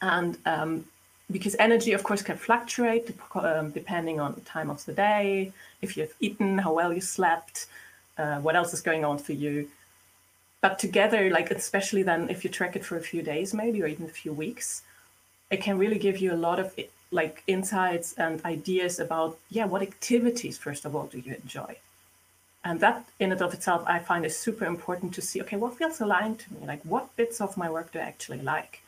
And 0.00 0.36
um, 0.46 0.84
because 1.30 1.54
energy, 1.58 1.92
of 1.92 2.02
course, 2.02 2.22
can 2.22 2.36
fluctuate 2.36 3.14
um, 3.36 3.70
depending 3.70 4.18
on 4.20 4.34
the 4.34 4.40
time 4.40 4.68
of 4.70 4.84
the 4.84 4.92
day, 4.92 5.52
if 5.80 5.96
you've 5.96 6.14
eaten, 6.20 6.58
how 6.58 6.72
well 6.72 6.92
you 6.92 7.00
slept, 7.00 7.66
uh, 8.18 8.38
what 8.40 8.56
else 8.56 8.74
is 8.74 8.80
going 8.80 9.04
on 9.04 9.18
for 9.18 9.32
you. 9.32 9.68
But 10.62 10.78
together, 10.78 11.28
like 11.28 11.50
especially 11.50 12.04
then 12.04 12.30
if 12.30 12.44
you 12.44 12.50
track 12.50 12.76
it 12.76 12.84
for 12.84 12.96
a 12.96 13.08
few 13.10 13.20
days, 13.20 13.52
maybe 13.52 13.82
or 13.82 13.88
even 13.88 14.06
a 14.06 14.18
few 14.22 14.32
weeks, 14.32 14.82
it 15.50 15.60
can 15.60 15.76
really 15.76 15.98
give 15.98 16.18
you 16.18 16.32
a 16.32 16.44
lot 16.48 16.58
of 16.60 16.74
like 17.10 17.42
insights 17.46 18.14
and 18.14 18.42
ideas 18.44 18.98
about 18.98 19.38
yeah, 19.50 19.66
what 19.66 19.82
activities 19.82 20.56
first 20.56 20.84
of 20.86 20.94
all 20.96 21.06
do 21.06 21.18
you 21.18 21.34
enjoy, 21.34 21.76
and 22.64 22.80
that 22.80 23.04
in 23.18 23.32
and 23.32 23.42
of 23.42 23.52
itself 23.52 23.82
I 23.86 23.98
find 23.98 24.24
is 24.24 24.36
super 24.36 24.64
important 24.64 25.12
to 25.14 25.20
see. 25.20 25.42
Okay, 25.42 25.56
what 25.56 25.76
feels 25.76 26.00
aligned 26.00 26.38
to 26.38 26.54
me? 26.54 26.60
Like 26.72 26.82
what 26.84 27.14
bits 27.16 27.40
of 27.40 27.56
my 27.56 27.68
work 27.68 27.92
do 27.92 27.98
I 27.98 28.02
actually 28.02 28.40
like, 28.40 28.82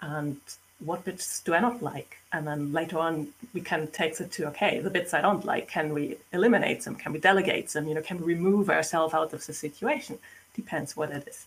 and 0.00 0.40
what 0.80 1.04
bits 1.04 1.40
do 1.44 1.54
I 1.54 1.60
not 1.60 1.80
like? 1.80 2.18
And 2.32 2.46
then 2.48 2.72
later 2.72 2.98
on, 2.98 3.28
we 3.54 3.60
can 3.60 3.86
take 3.86 4.20
it 4.20 4.32
to 4.32 4.48
okay, 4.48 4.80
the 4.80 4.90
bits 4.90 5.14
I 5.14 5.20
don't 5.20 5.44
like, 5.44 5.68
can 5.68 5.94
we 5.94 6.16
eliminate 6.32 6.82
them? 6.82 6.96
Can 6.96 7.12
we 7.12 7.20
delegate 7.20 7.68
them? 7.68 7.86
You 7.88 7.94
know, 7.94 8.02
can 8.02 8.18
we 8.18 8.34
remove 8.34 8.68
ourselves 8.68 9.14
out 9.14 9.32
of 9.32 9.46
the 9.46 9.52
situation? 9.52 10.18
Depends 10.54 10.96
what 10.96 11.10
it 11.10 11.26
is. 11.28 11.46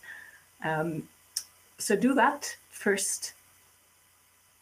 Um, 0.64 1.08
so 1.78 1.96
do 1.96 2.14
that 2.14 2.56
first 2.70 3.32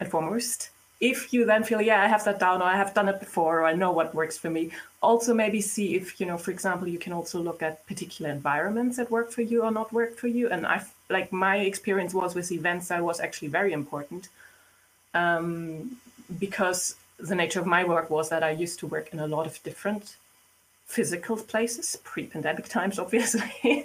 and 0.01 0.11
foremost. 0.11 0.71
If 1.01 1.33
you 1.33 1.45
then 1.45 1.63
feel, 1.63 1.83
yeah, 1.83 2.03
I 2.03 2.07
have 2.07 2.25
that 2.25 2.41
down, 2.41 2.63
or 2.63 2.65
I 2.65 2.77
have 2.77 2.95
done 2.95 3.09
it 3.09 3.21
before, 3.21 3.61
or 3.61 3.65
I 3.65 3.75
know 3.75 3.93
what 3.93 4.15
works 4.15 4.39
for 4.39 4.49
me, 4.49 4.71
also 5.03 5.35
maybe 5.35 5.61
see 5.61 5.95
if, 5.95 6.19
you 6.19 6.27
know, 6.27 6.39
for 6.39 6.51
example, 6.51 6.89
you 6.89 6.99
can 6.99 7.13
also 7.13 7.39
look 7.39 7.63
at 7.63 7.87
particular 7.87 8.31
environments 8.31 8.97
that 8.97 9.11
work 9.11 9.31
for 9.31 9.43
you 9.43 9.63
or 9.63 9.71
not 9.71 9.93
work 9.93 10.17
for 10.17 10.29
you. 10.29 10.49
And 10.49 10.67
I 10.67 10.83
like 11.11 11.33
my 11.33 11.59
experience 11.59 12.15
was 12.15 12.35
with 12.35 12.51
events 12.51 12.89
that 12.89 13.05
was 13.05 13.21
actually 13.21 13.49
very 13.49 13.73
important 13.73 14.29
um, 15.13 15.97
because 16.39 16.97
the 17.19 17.35
nature 17.35 17.61
of 17.61 17.67
my 17.67 17.85
work 17.85 18.09
was 18.11 18.29
that 18.31 18.43
I 18.43 18.51
used 18.51 18.79
to 18.81 18.87
work 18.87 19.13
in 19.13 19.19
a 19.19 19.27
lot 19.27 19.47
of 19.47 19.63
different 19.63 20.17
physical 20.87 21.37
places, 21.37 21.97
pre-pandemic 22.05 22.69
times, 22.79 22.99
obviously. 22.99 23.85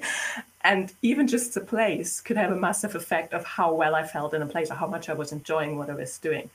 And 0.63 0.94
even 1.01 1.27
just 1.27 1.53
the 1.53 1.62
place 1.62 2.22
could 2.22 2.38
have 2.38 2.51
a 2.51 2.56
massive 2.56 2.96
effect 2.96 3.34
of 3.34 3.46
how 3.46 3.74
well 3.74 3.96
I 3.96 4.03
felt 4.03 4.34
in 4.34 4.41
a 4.41 4.46
place 4.46 4.70
or 4.70 4.75
how 4.75 4.88
much 4.88 5.10
I 5.10 5.13
was 5.13 5.32
enjoying 5.32 5.77
what 5.77 5.89
I 5.89 5.96
was 5.96 6.18
doing. 6.18 6.50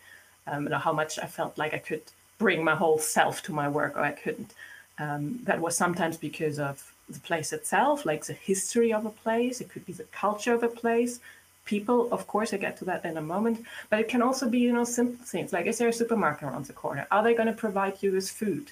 Um, 0.48 0.66
and 0.66 0.74
how 0.76 0.92
much 0.92 1.18
I 1.18 1.26
felt 1.26 1.58
like 1.58 1.74
I 1.74 1.78
could 1.78 2.02
bring 2.38 2.62
my 2.62 2.76
whole 2.76 2.98
self 2.98 3.42
to 3.44 3.52
my 3.52 3.68
work 3.68 3.96
or 3.96 4.02
I 4.02 4.12
couldn't. 4.12 4.54
Um, 4.98 5.40
that 5.42 5.60
was 5.60 5.76
sometimes 5.76 6.16
because 6.16 6.60
of 6.60 6.92
the 7.08 7.18
place 7.18 7.52
itself, 7.52 8.06
like 8.06 8.24
the 8.24 8.32
history 8.32 8.92
of 8.92 9.06
a 9.06 9.10
place. 9.10 9.60
It 9.60 9.70
could 9.70 9.84
be 9.84 9.92
the 9.92 10.04
culture 10.04 10.54
of 10.54 10.62
a 10.62 10.68
place 10.68 11.18
people 11.66 12.08
of 12.12 12.26
course 12.26 12.54
i 12.54 12.56
get 12.56 12.76
to 12.78 12.84
that 12.84 13.04
in 13.04 13.18
a 13.18 13.20
moment 13.20 13.62
but 13.90 14.00
it 14.00 14.08
can 14.08 14.22
also 14.22 14.48
be 14.48 14.60
you 14.60 14.72
know 14.72 14.84
simple 14.84 15.22
things 15.26 15.52
like 15.52 15.66
is 15.66 15.78
there 15.78 15.88
a 15.88 15.92
supermarket 15.92 16.44
around 16.44 16.64
the 16.64 16.72
corner 16.72 17.06
are 17.10 17.22
they 17.22 17.34
going 17.34 17.48
to 17.48 17.52
provide 17.52 18.00
you 18.00 18.12
with 18.12 18.30
food 18.30 18.70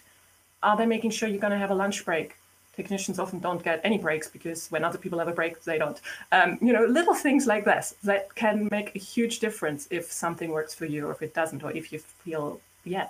are 0.63 0.77
they 0.77 0.87
making 0.87 1.11
sure 1.11 1.29
you're 1.29 1.41
going 1.41 1.51
to 1.51 1.59
have 1.59 1.73
a 1.73 1.75
lunch 1.75 2.05
break 2.05 2.37
technicians 2.77 3.19
often 3.19 3.39
don't 3.39 3.63
get 3.63 3.81
any 3.85 3.99
breaks 3.99 4.29
because 4.29 4.69
when 4.71 4.85
other 4.85 4.99
people 4.99 5.19
have 5.19 5.29
a 5.29 5.33
break 5.33 5.63
they 5.65 5.79
don't 5.79 6.01
um, 6.33 6.59
you 6.61 6.73
know 6.73 6.85
little 6.85 7.15
things 7.15 7.47
like 7.47 7.65
this 7.65 7.95
that 8.03 8.35
can 8.35 8.69
make 8.71 8.95
a 8.95 8.99
huge 8.99 9.39
difference 9.39 9.87
if 9.91 10.11
something 10.11 10.51
works 10.51 10.75
for 10.75 10.87
you 10.87 11.07
or 11.07 11.13
if 11.13 11.23
it 11.23 11.35
doesn't 11.35 11.63
or 11.63 11.71
if 11.73 11.93
you 11.93 11.99
feel 11.99 12.61
yeah 12.85 13.09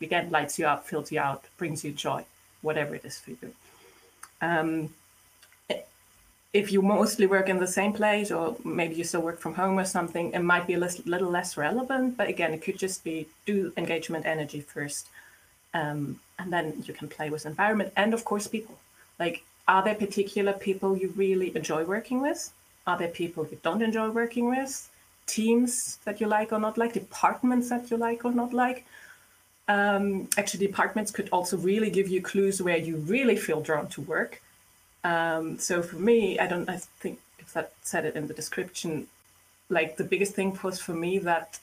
again 0.00 0.30
lights 0.30 0.58
you 0.58 0.66
up 0.66 0.86
fills 0.86 1.10
you 1.10 1.18
out 1.18 1.44
brings 1.56 1.84
you 1.84 1.92
joy 1.92 2.24
whatever 2.62 2.94
it 2.94 3.04
is 3.04 3.18
for 3.18 3.30
you 3.30 3.52
um, 4.42 4.90
if 6.56 6.72
you 6.72 6.80
mostly 6.80 7.26
work 7.26 7.48
in 7.50 7.58
the 7.58 7.66
same 7.66 7.92
place 7.92 8.30
or 8.30 8.56
maybe 8.64 8.94
you 8.94 9.04
still 9.04 9.20
work 9.20 9.38
from 9.38 9.54
home 9.54 9.78
or 9.78 9.84
something, 9.84 10.32
it 10.32 10.38
might 10.38 10.66
be 10.66 10.72
a 10.72 10.78
little 10.78 11.30
less 11.30 11.56
relevant. 11.58 12.16
But 12.16 12.28
again, 12.28 12.54
it 12.54 12.62
could 12.62 12.78
just 12.78 13.04
be 13.04 13.28
do 13.44 13.72
engagement 13.76 14.24
energy 14.24 14.62
first. 14.62 15.08
Um, 15.74 16.20
and 16.38 16.50
then 16.50 16.82
you 16.86 16.94
can 16.94 17.08
play 17.08 17.28
with 17.28 17.44
environment 17.44 17.92
and 17.96 18.14
of 18.14 18.24
course 18.24 18.46
people. 18.46 18.78
Like, 19.18 19.44
are 19.68 19.82
there 19.82 19.94
particular 19.94 20.52
people 20.52 20.96
you 20.96 21.12
really 21.16 21.54
enjoy 21.56 21.84
working 21.84 22.20
with? 22.20 22.52
Are 22.86 22.98
there 22.98 23.08
people 23.08 23.46
you 23.50 23.58
don't 23.62 23.82
enjoy 23.82 24.10
working 24.10 24.48
with? 24.48 24.88
Teams 25.26 25.98
that 26.04 26.20
you 26.20 26.28
like 26.28 26.52
or 26.52 26.60
not 26.60 26.78
like? 26.78 26.92
Departments 26.92 27.68
that 27.70 27.90
you 27.90 27.96
like 27.96 28.24
or 28.24 28.32
not 28.32 28.52
like? 28.52 28.86
Um, 29.68 30.28
actually, 30.36 30.66
departments 30.66 31.10
could 31.10 31.28
also 31.30 31.56
really 31.56 31.90
give 31.90 32.08
you 32.08 32.22
clues 32.22 32.62
where 32.62 32.76
you 32.76 32.98
really 32.98 33.36
feel 33.36 33.60
drawn 33.60 33.88
to 33.88 34.00
work 34.02 34.40
um, 35.06 35.58
so 35.58 35.82
for 35.82 35.96
me, 35.96 36.38
I 36.40 36.48
don't. 36.48 36.68
I 36.68 36.78
think 36.78 37.20
if 37.38 37.52
that 37.52 37.72
said 37.82 38.04
it 38.04 38.16
in 38.16 38.26
the 38.26 38.34
description, 38.34 39.06
like 39.68 39.96
the 39.96 40.04
biggest 40.04 40.34
thing 40.34 40.58
was 40.64 40.80
for 40.80 40.94
me 40.94 41.18
that 41.18 41.60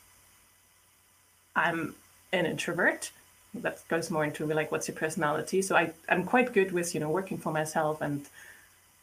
I'm 1.53 1.95
an 2.31 2.45
introvert. 2.45 3.11
That 3.55 3.87
goes 3.87 4.09
more 4.09 4.23
into 4.23 4.45
like 4.45 4.71
what's 4.71 4.87
your 4.87 4.97
personality. 4.97 5.61
So 5.61 5.75
I 5.75 5.91
I'm 6.09 6.23
quite 6.23 6.53
good 6.53 6.71
with 6.71 6.93
you 6.93 6.99
know 6.99 7.09
working 7.09 7.37
for 7.37 7.51
myself 7.51 8.01
and 8.01 8.25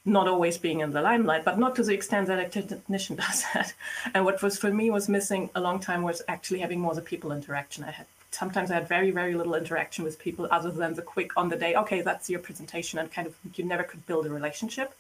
not 0.05 0.27
always 0.27 0.57
being 0.59 0.81
in 0.81 0.93
the 0.93 1.03
limelight, 1.03 1.45
but 1.45 1.59
not 1.59 1.77
to 1.77 1.83
the 1.83 1.93
extent 1.93 2.27
that 2.29 2.39
a 2.39 2.49
technician 2.49 3.17
does 3.25 3.45
that. 3.55 3.75
And 4.15 4.25
what 4.25 4.43
was 4.43 4.59
for 4.59 4.73
me 4.73 4.91
was 4.91 5.09
missing 5.09 5.51
a 5.55 5.61
long 5.61 5.79
time 5.79 6.03
was 6.03 6.23
actually 6.27 6.61
having 6.61 6.81
more 6.81 6.95
the 6.95 7.03
people 7.03 7.33
interaction. 7.33 7.85
I 7.85 7.91
had 7.91 8.07
sometimes 8.31 8.71
I 8.71 8.75
had 8.75 8.89
very, 8.89 9.11
very 9.11 9.35
little 9.35 9.55
interaction 9.55 10.05
with 10.05 10.19
people 10.19 10.49
other 10.51 10.71
than 10.71 10.95
the 10.95 11.03
quick 11.03 11.37
on 11.37 11.49
the 11.49 11.57
day, 11.57 11.75
okay, 11.75 12.01
that's 12.01 12.31
your 12.31 12.41
presentation, 12.41 12.99
and 12.99 13.13
kind 13.13 13.27
of 13.27 13.35
you 13.57 13.65
never 13.65 13.83
could 13.83 14.07
build 14.07 14.27
a 14.27 14.31
relationship 14.31 14.95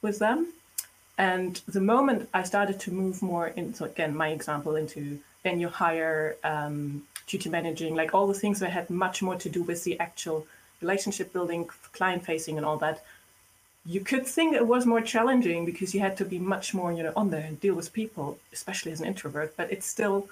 with 0.00 0.18
them. 0.18 0.52
And 1.18 1.60
the 1.68 1.80
moment 1.80 2.28
I 2.32 2.42
started 2.42 2.80
to 2.80 2.90
move 2.90 3.22
more 3.22 3.48
into, 3.48 3.84
again, 3.84 4.16
my 4.16 4.28
example, 4.28 4.76
into 4.76 5.20
then 5.42 5.60
you 5.60 5.68
hire, 5.68 6.36
um, 6.44 7.02
duty 7.26 7.48
managing, 7.48 7.94
like 7.94 8.14
all 8.14 8.26
the 8.26 8.34
things 8.34 8.60
that 8.60 8.70
had 8.70 8.90
much 8.90 9.22
more 9.22 9.36
to 9.36 9.48
do 9.48 9.62
with 9.62 9.84
the 9.84 9.98
actual 10.00 10.46
relationship 10.80 11.32
building, 11.32 11.68
client 11.92 12.24
facing, 12.24 12.56
and 12.56 12.66
all 12.66 12.76
that. 12.78 13.02
You 13.84 14.00
could 14.00 14.26
think 14.26 14.54
it 14.54 14.66
was 14.66 14.86
more 14.86 15.00
challenging 15.00 15.64
because 15.64 15.92
you 15.94 16.00
had 16.00 16.16
to 16.18 16.24
be 16.24 16.38
much 16.38 16.72
more, 16.72 16.92
you 16.92 17.02
know, 17.02 17.12
on 17.16 17.30
there 17.30 17.44
and 17.44 17.60
deal 17.60 17.74
with 17.74 17.92
people, 17.92 18.38
especially 18.52 18.92
as 18.92 19.00
an 19.00 19.06
introvert. 19.06 19.56
But 19.56 19.72
it 19.72 19.82
still 19.82 20.28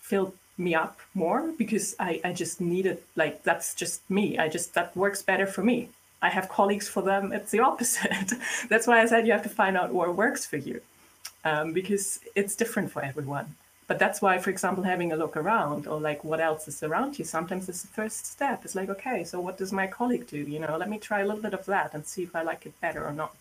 filled 0.00 0.34
me 0.56 0.74
up 0.74 0.98
more 1.14 1.52
because 1.56 1.94
I, 2.00 2.20
I 2.24 2.32
just 2.32 2.60
needed 2.60 3.02
like 3.16 3.42
that's 3.42 3.74
just 3.74 4.08
me. 4.10 4.38
I 4.38 4.48
just 4.48 4.74
that 4.74 4.96
works 4.96 5.22
better 5.22 5.46
for 5.46 5.62
me. 5.62 5.90
I 6.20 6.30
have 6.30 6.48
colleagues 6.48 6.88
for 6.88 7.02
them, 7.02 7.32
it's 7.32 7.50
the 7.50 7.60
opposite. 7.70 8.32
that's 8.68 8.86
why 8.86 9.00
I 9.00 9.06
said 9.06 9.26
you 9.26 9.32
have 9.32 9.42
to 9.42 9.48
find 9.48 9.76
out 9.76 9.92
what 9.92 10.14
works 10.16 10.46
for 10.46 10.56
you. 10.56 10.80
Um, 11.44 11.72
because 11.72 12.20
it's 12.34 12.56
different 12.56 12.90
for 12.90 13.02
everyone. 13.02 13.54
But 13.88 13.98
that's 13.98 14.20
why, 14.20 14.36
for 14.38 14.50
example, 14.50 14.84
having 14.84 15.12
a 15.12 15.16
look 15.16 15.34
around 15.34 15.86
or 15.86 15.98
like 15.98 16.22
what 16.22 16.40
else 16.40 16.68
is 16.68 16.82
around 16.82 17.18
you, 17.18 17.24
sometimes 17.24 17.70
it's 17.70 17.82
the 17.82 17.88
first 17.88 18.26
step. 18.26 18.64
It's 18.64 18.74
like, 18.74 18.90
okay, 18.90 19.24
so 19.24 19.40
what 19.40 19.56
does 19.56 19.72
my 19.72 19.86
colleague 19.86 20.26
do? 20.26 20.36
You 20.36 20.58
know, 20.60 20.76
let 20.76 20.90
me 20.90 20.98
try 20.98 21.20
a 21.20 21.26
little 21.26 21.40
bit 21.40 21.54
of 21.54 21.64
that 21.66 21.94
and 21.94 22.06
see 22.06 22.22
if 22.22 22.36
I 22.36 22.42
like 22.42 22.66
it 22.66 22.78
better 22.82 23.02
or 23.02 23.14
not. 23.14 23.34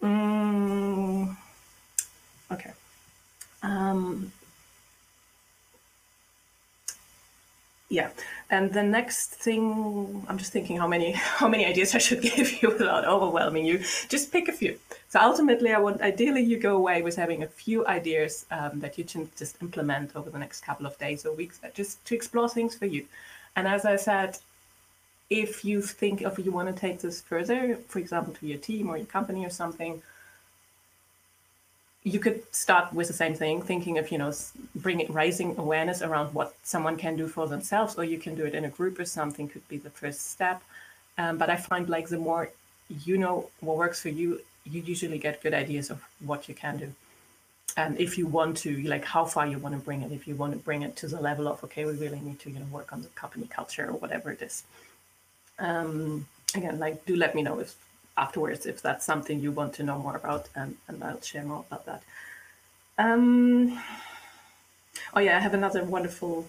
Mm, 0.00 1.36
okay. 2.52 2.70
Um, 3.64 4.30
yeah. 7.88 8.10
And 8.50 8.72
the 8.72 8.82
next 8.82 9.34
thing 9.34 10.24
i'm 10.28 10.38
just 10.38 10.52
thinking 10.52 10.76
how 10.76 10.88
many 10.88 11.12
how 11.40 11.48
many 11.48 11.64
ideas 11.66 11.94
i 11.94 11.98
should 11.98 12.20
give 12.36 12.62
you 12.62 12.68
without 12.70 13.04
overwhelming 13.04 13.64
you. 13.64 13.78
Just 14.08 14.32
pick 14.32 14.48
a 14.48 14.52
few. 14.52 14.78
So 15.08 15.20
ultimately 15.20 15.72
i 15.72 15.78
want 15.78 16.00
ideally 16.00 16.42
you 16.42 16.58
go 16.58 16.76
away 16.76 17.02
with 17.02 17.16
having 17.16 17.42
a 17.42 17.46
few 17.46 17.86
ideas 17.86 18.46
um, 18.50 18.80
that 18.80 18.98
you 18.98 19.04
can 19.04 19.30
just 19.36 19.60
implement 19.62 20.16
over 20.16 20.30
the 20.30 20.38
next 20.38 20.60
couple 20.60 20.86
of 20.86 20.98
days 20.98 21.24
or 21.24 21.32
weeks 21.32 21.60
uh, 21.64 21.68
just 21.74 22.04
to 22.06 22.14
explore 22.14 22.48
things 22.48 22.74
for 22.74 22.86
you. 22.86 23.06
And 23.54 23.66
as 23.68 23.84
i 23.84 23.96
said 23.96 24.38
if 25.28 25.64
you 25.64 25.82
think 25.82 26.22
of 26.22 26.38
you 26.38 26.52
want 26.52 26.68
to 26.68 26.80
take 26.80 27.00
this 27.00 27.20
further 27.20 27.76
for 27.88 27.98
example 27.98 28.32
to 28.34 28.46
your 28.46 28.58
team 28.58 28.88
or 28.88 28.96
your 28.96 29.06
company 29.06 29.44
or 29.44 29.50
something 29.50 30.02
you 32.06 32.20
could 32.20 32.40
start 32.54 32.92
with 32.92 33.08
the 33.08 33.12
same 33.12 33.34
thing, 33.34 33.60
thinking 33.60 33.98
of, 33.98 34.12
you 34.12 34.18
know, 34.18 34.32
bringing, 34.76 35.12
raising 35.12 35.58
awareness 35.58 36.02
around 36.02 36.32
what 36.32 36.54
someone 36.62 36.96
can 36.96 37.16
do 37.16 37.26
for 37.26 37.48
themselves, 37.48 37.96
or 37.98 38.04
you 38.04 38.16
can 38.16 38.36
do 38.36 38.44
it 38.44 38.54
in 38.54 38.64
a 38.64 38.68
group 38.68 39.00
or 39.00 39.04
something 39.04 39.48
could 39.48 39.66
be 39.66 39.76
the 39.76 39.90
first 39.90 40.30
step. 40.30 40.62
Um, 41.18 41.36
but 41.36 41.50
I 41.50 41.56
find 41.56 41.88
like 41.88 42.08
the 42.08 42.18
more 42.18 42.50
you 43.04 43.18
know 43.18 43.50
what 43.58 43.76
works 43.76 44.00
for 44.00 44.10
you, 44.10 44.40
you 44.64 44.82
usually 44.82 45.18
get 45.18 45.42
good 45.42 45.52
ideas 45.52 45.90
of 45.90 46.00
what 46.24 46.48
you 46.48 46.54
can 46.54 46.76
do. 46.76 46.92
And 47.76 47.98
if 48.00 48.16
you 48.16 48.28
want 48.28 48.56
to, 48.58 48.70
like 48.82 49.04
how 49.04 49.24
far 49.24 49.44
you 49.48 49.58
want 49.58 49.74
to 49.74 49.80
bring 49.80 50.02
it, 50.02 50.12
if 50.12 50.28
you 50.28 50.36
want 50.36 50.52
to 50.52 50.58
bring 50.60 50.82
it 50.82 50.94
to 50.98 51.08
the 51.08 51.20
level 51.20 51.48
of, 51.48 51.64
okay, 51.64 51.86
we 51.86 51.94
really 51.94 52.20
need 52.20 52.38
to, 52.40 52.50
you 52.50 52.60
know, 52.60 52.66
work 52.70 52.92
on 52.92 53.02
the 53.02 53.08
company 53.08 53.48
culture 53.50 53.88
or 53.88 53.94
whatever 53.94 54.30
it 54.30 54.40
is. 54.42 54.62
Um, 55.58 56.28
again, 56.54 56.78
like 56.78 57.04
do 57.04 57.16
let 57.16 57.34
me 57.34 57.42
know 57.42 57.58
if 57.58 57.74
afterwards 58.16 58.66
if 58.66 58.80
that's 58.82 59.04
something 59.04 59.40
you 59.40 59.52
want 59.52 59.74
to 59.74 59.82
know 59.82 59.98
more 59.98 60.16
about, 60.16 60.48
and, 60.54 60.76
I'll 61.02 61.20
share 61.20 61.44
more 61.44 61.64
about 61.70 61.86
that. 61.86 62.02
Um, 62.98 63.78
oh 65.14 65.20
yeah, 65.20 65.36
I 65.36 65.40
have 65.40 65.54
another 65.54 65.84
wonderful. 65.84 66.48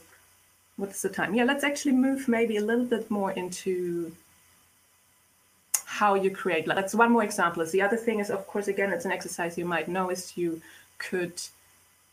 What's 0.77 1.01
the 1.01 1.09
time? 1.09 1.33
Yeah, 1.33 1.43
let's 1.43 1.63
actually 1.63 1.93
move 1.93 2.27
maybe 2.27 2.57
a 2.57 2.61
little 2.61 2.85
bit 2.85 3.09
more 3.09 3.31
into 3.31 4.11
how 5.85 6.13
you 6.13 6.29
create. 6.29 6.67
That's 6.67 6.93
one 6.93 7.11
more 7.11 7.23
example. 7.23 7.63
Is 7.63 7.71
the 7.71 7.81
other 7.81 7.97
thing 7.97 8.19
is, 8.19 8.29
of 8.29 8.45
course, 8.45 8.67
again, 8.67 8.93
it's 8.93 9.05
an 9.05 9.11
exercise 9.11 9.57
you 9.57 9.65
might 9.65 9.87
know 9.87 10.09
is 10.11 10.37
you 10.37 10.61
could 10.99 11.41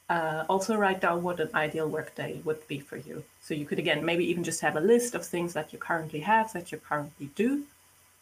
uh, 0.09 0.45
also 0.49 0.77
write 0.77 1.01
down 1.01 1.23
what 1.23 1.41
an 1.41 1.51
ideal 1.55 1.89
workday 1.89 2.41
would 2.45 2.67
be 2.67 2.79
for 2.79 2.97
you. 2.97 3.23
So 3.43 3.55
you 3.55 3.67
could 3.67 3.79
again 3.79 4.05
maybe 4.05 4.25
even 4.25 4.45
just 4.45 4.61
have 4.63 4.77
a 4.77 4.81
list 4.81 5.15
of 5.15 5.25
things 5.25 5.53
that 5.53 5.73
you 5.73 5.79
currently 5.79 6.21
have 6.21 6.53
that 6.55 6.73
you 6.73 6.79
currently 6.79 7.31
do, 7.35 7.65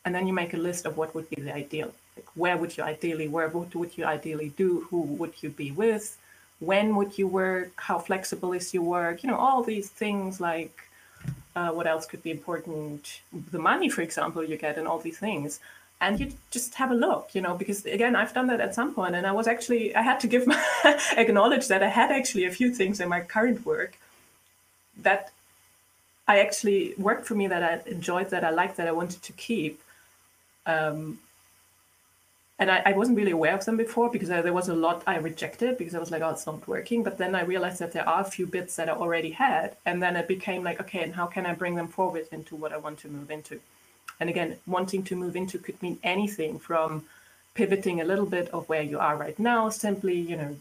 and 0.04 0.14
then 0.14 0.26
you 0.26 0.32
make 0.32 0.54
a 0.54 0.56
list 0.56 0.86
of 0.86 0.96
what 0.96 1.14
would 1.14 1.28
be 1.30 1.40
the 1.40 1.54
ideal. 1.54 1.92
Like 2.16 2.26
where 2.34 2.56
would 2.56 2.76
you 2.76 2.84
ideally 2.84 3.28
work? 3.28 3.54
What 3.54 3.74
would 3.74 3.96
you 3.96 4.04
ideally 4.04 4.52
do? 4.56 4.86
Who 4.90 5.02
would 5.02 5.34
you 5.42 5.50
be 5.50 5.70
with? 5.70 6.18
When 6.60 6.96
would 6.96 7.18
you 7.18 7.26
work? 7.26 7.72
How 7.76 7.98
flexible 7.98 8.52
is 8.52 8.72
your 8.74 8.84
work? 8.84 9.22
You 9.22 9.30
know 9.30 9.38
all 9.38 9.62
these 9.62 9.88
things 9.88 10.40
like 10.40 10.76
uh, 11.54 11.70
what 11.70 11.86
else 11.86 12.06
could 12.06 12.22
be 12.22 12.30
important? 12.30 13.20
The 13.50 13.58
money, 13.58 13.88
for 13.88 14.02
example, 14.02 14.44
you 14.44 14.56
get 14.56 14.78
and 14.78 14.88
all 14.88 14.98
these 14.98 15.18
things 15.18 15.60
and 16.02 16.18
you 16.18 16.32
just 16.50 16.74
have 16.74 16.90
a 16.90 16.94
look 16.94 17.30
you 17.32 17.40
know 17.40 17.54
because 17.54 17.86
again 17.86 18.14
i've 18.16 18.34
done 18.34 18.48
that 18.48 18.60
at 18.60 18.74
some 18.74 18.92
point 18.92 19.14
and 19.14 19.26
i 19.26 19.32
was 19.32 19.46
actually 19.46 19.94
i 19.94 20.02
had 20.02 20.18
to 20.18 20.26
give 20.26 20.46
my 20.46 20.60
acknowledge 21.16 21.68
that 21.68 21.82
i 21.82 21.88
had 21.88 22.10
actually 22.10 22.44
a 22.44 22.50
few 22.50 22.74
things 22.74 23.00
in 23.00 23.08
my 23.08 23.20
current 23.20 23.64
work 23.64 23.96
that 25.00 25.30
i 26.26 26.40
actually 26.40 26.94
worked 26.98 27.24
for 27.24 27.36
me 27.36 27.46
that 27.46 27.62
i 27.62 27.72
enjoyed 27.88 28.28
that 28.30 28.44
i 28.44 28.50
liked 28.50 28.76
that 28.76 28.88
i 28.88 28.92
wanted 29.00 29.22
to 29.22 29.32
keep 29.34 29.80
um, 30.66 31.18
and 32.58 32.70
I, 32.70 32.82
I, 32.86 32.92
wasn't 32.92 33.18
really 33.18 33.32
aware 33.32 33.54
of 33.54 33.64
them 33.64 33.76
before 33.76 34.08
because 34.08 34.30
I, 34.30 34.40
there 34.40 34.52
was 34.52 34.68
a 34.68 34.74
lot 34.74 35.02
I 35.06 35.16
rejected 35.16 35.78
because 35.78 35.96
I 35.96 35.98
was 35.98 36.12
like, 36.12 36.22
oh, 36.22 36.30
it's 36.30 36.46
not 36.46 36.68
working. 36.68 37.02
But 37.02 37.18
then 37.18 37.34
I 37.34 37.42
realized 37.42 37.80
that 37.80 37.92
there 37.92 38.08
are 38.08 38.20
a 38.20 38.30
few 38.36 38.46
bits 38.46 38.76
that 38.76 38.88
I 38.88 38.92
already 38.92 39.30
had. 39.30 39.76
And 39.84 40.00
then 40.00 40.14
it 40.14 40.28
became 40.28 40.62
like, 40.62 40.80
okay, 40.80 41.02
and 41.02 41.14
how 41.14 41.26
can 41.26 41.44
I 41.44 41.54
bring 41.54 41.74
them 41.74 41.88
forward 41.88 42.26
into 42.30 42.54
what 42.54 42.72
I 42.72 42.76
want 42.76 43.00
to 43.00 43.08
move 43.08 43.32
into? 43.32 43.58
And 44.20 44.30
again, 44.30 44.58
wanting 44.66 45.02
to 45.04 45.16
move 45.16 45.34
into 45.34 45.58
could 45.58 45.82
mean 45.82 45.98
anything 46.04 46.60
from 46.60 47.04
pivoting 47.54 48.00
a 48.00 48.04
little 48.04 48.26
bit 48.26 48.48
of 48.50 48.68
where 48.68 48.82
you 48.82 49.00
are 49.00 49.16
right 49.16 49.38
now, 49.38 49.68
simply, 49.68 50.16
you 50.16 50.36
know, 50.36 50.56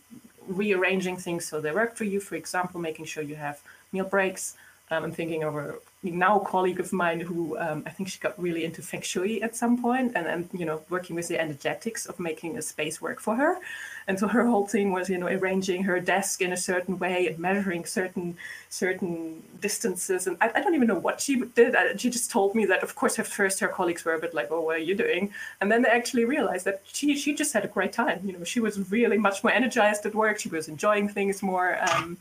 rearranging 0.48 1.18
things 1.18 1.46
so 1.46 1.62
they 1.62 1.72
work 1.72 1.96
for 1.96 2.06
you. 2.06 2.20
For 2.20 2.36
example, 2.36 2.82
making 2.82 3.06
sure 3.06 3.22
you 3.22 3.36
have 3.36 3.62
meal 3.92 4.06
breaks, 4.06 4.56
um, 4.90 5.04
I'm 5.04 5.12
thinking 5.12 5.44
of 5.44 5.56
a 5.56 5.76
now 6.04 6.40
colleague 6.40 6.80
of 6.80 6.92
mine 6.92 7.20
who 7.20 7.58
um, 7.60 7.84
I 7.86 7.92
think 7.92 8.10
she 8.10 8.20
got 8.20 8.40
really 8.42 8.66
into 8.66 8.82
feng 8.82 9.02
shui 9.02 9.44
at 9.44 9.56
some 9.56 9.80
point, 9.80 10.14
and 10.16 10.26
then 10.26 10.50
you 10.52 10.66
know 10.66 10.82
working 10.90 11.16
with 11.16 11.28
the 11.28 11.40
energetics 11.40 12.08
of 12.08 12.20
making 12.20 12.58
a 12.58 12.62
space 12.62 13.00
work 13.00 13.20
for 13.20 13.36
her. 13.36 13.58
And 14.08 14.20
so 14.20 14.28
her 14.28 14.48
whole 14.48 14.66
thing 14.66 14.92
was 14.92 15.10
you 15.10 15.20
know 15.20 15.28
arranging 15.28 15.84
her 15.84 16.00
desk 16.00 16.42
in 16.42 16.54
a 16.54 16.58
certain 16.58 16.98
way 16.98 17.28
and 17.28 17.38
measuring 17.38 17.86
certain 17.86 18.36
certain 18.70 19.44
distances. 19.60 20.26
And 20.26 20.38
I, 20.42 20.52
I 20.56 20.62
don't 20.62 20.74
even 20.74 20.88
know 20.88 20.98
what 20.98 21.22
she 21.22 21.42
did. 21.42 21.76
She 22.02 22.10
just 22.10 22.32
told 22.32 22.56
me 22.56 22.66
that 22.66 22.82
of 22.82 22.96
course 22.96 23.20
at 23.20 23.28
first 23.28 23.60
her 23.60 23.68
colleagues 23.68 24.04
were 24.04 24.16
a 24.16 24.20
bit 24.20 24.34
like, 24.34 24.48
oh, 24.50 24.62
what 24.62 24.78
are 24.78 24.80
you 24.80 24.96
doing? 24.96 25.32
And 25.62 25.72
then 25.72 25.84
they 25.84 25.90
actually 25.90 26.26
realized 26.26 26.66
that 26.66 26.82
she 26.92 27.16
she 27.16 27.36
just 27.36 27.54
had 27.54 27.64
a 27.64 27.68
great 27.68 27.94
time. 27.94 28.22
You 28.26 28.34
know, 28.34 28.44
she 28.44 28.60
was 28.60 28.90
really 28.90 29.20
much 29.20 29.44
more 29.44 29.54
energized 29.54 30.08
at 30.08 30.16
work. 30.16 30.40
She 30.40 30.50
was 30.50 30.68
enjoying 30.68 31.10
things 31.10 31.44
more. 31.44 31.78
Um, 31.92 32.18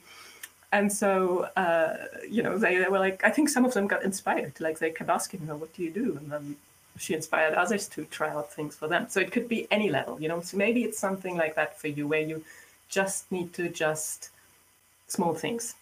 and 0.72 0.92
so 0.92 1.48
uh, 1.56 1.96
you 2.28 2.42
know 2.42 2.56
they, 2.56 2.78
they, 2.78 2.88
were 2.88 2.98
like 2.98 3.24
i 3.24 3.30
think 3.30 3.48
some 3.48 3.64
of 3.64 3.74
them 3.74 3.86
got 3.86 4.04
inspired 4.04 4.52
like 4.60 4.78
they 4.78 4.90
kept 4.90 5.10
asking 5.10 5.40
her 5.40 5.56
what 5.56 5.74
do 5.74 5.82
you 5.82 5.90
do? 5.90 6.16
And 6.18 6.30
then 6.30 6.56
she 6.98 7.14
inspired 7.14 7.54
others 7.54 7.88
to 7.88 8.04
try 8.06 8.28
out 8.28 8.52
things 8.52 8.76
for 8.76 8.86
them. 8.86 9.06
So 9.08 9.20
it 9.20 9.32
could 9.32 9.48
be 9.48 9.66
any 9.70 9.90
level 9.90 10.20
you 10.20 10.28
know? 10.28 10.40
So 10.40 10.56
maybe 10.56 10.84
it's 10.84 10.98
something 10.98 11.36
like 11.36 11.54
that 11.56 11.80
for 11.80 11.88
you 11.88 12.06
where 12.06 12.20
you 12.20 12.44
just 12.88 13.30
need 13.32 13.52
to 13.54 13.66
adjust 13.66 14.30
small 15.08 15.34
things. 15.34 15.74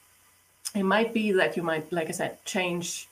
It 0.75 0.85
might 0.85 1.13
be 1.13 1.33
that 1.33 1.57
you 1.57 1.63
might 1.63 1.93
like 1.93 2.09
i 2.09 2.13
said 2.13 2.43
change 2.45 3.09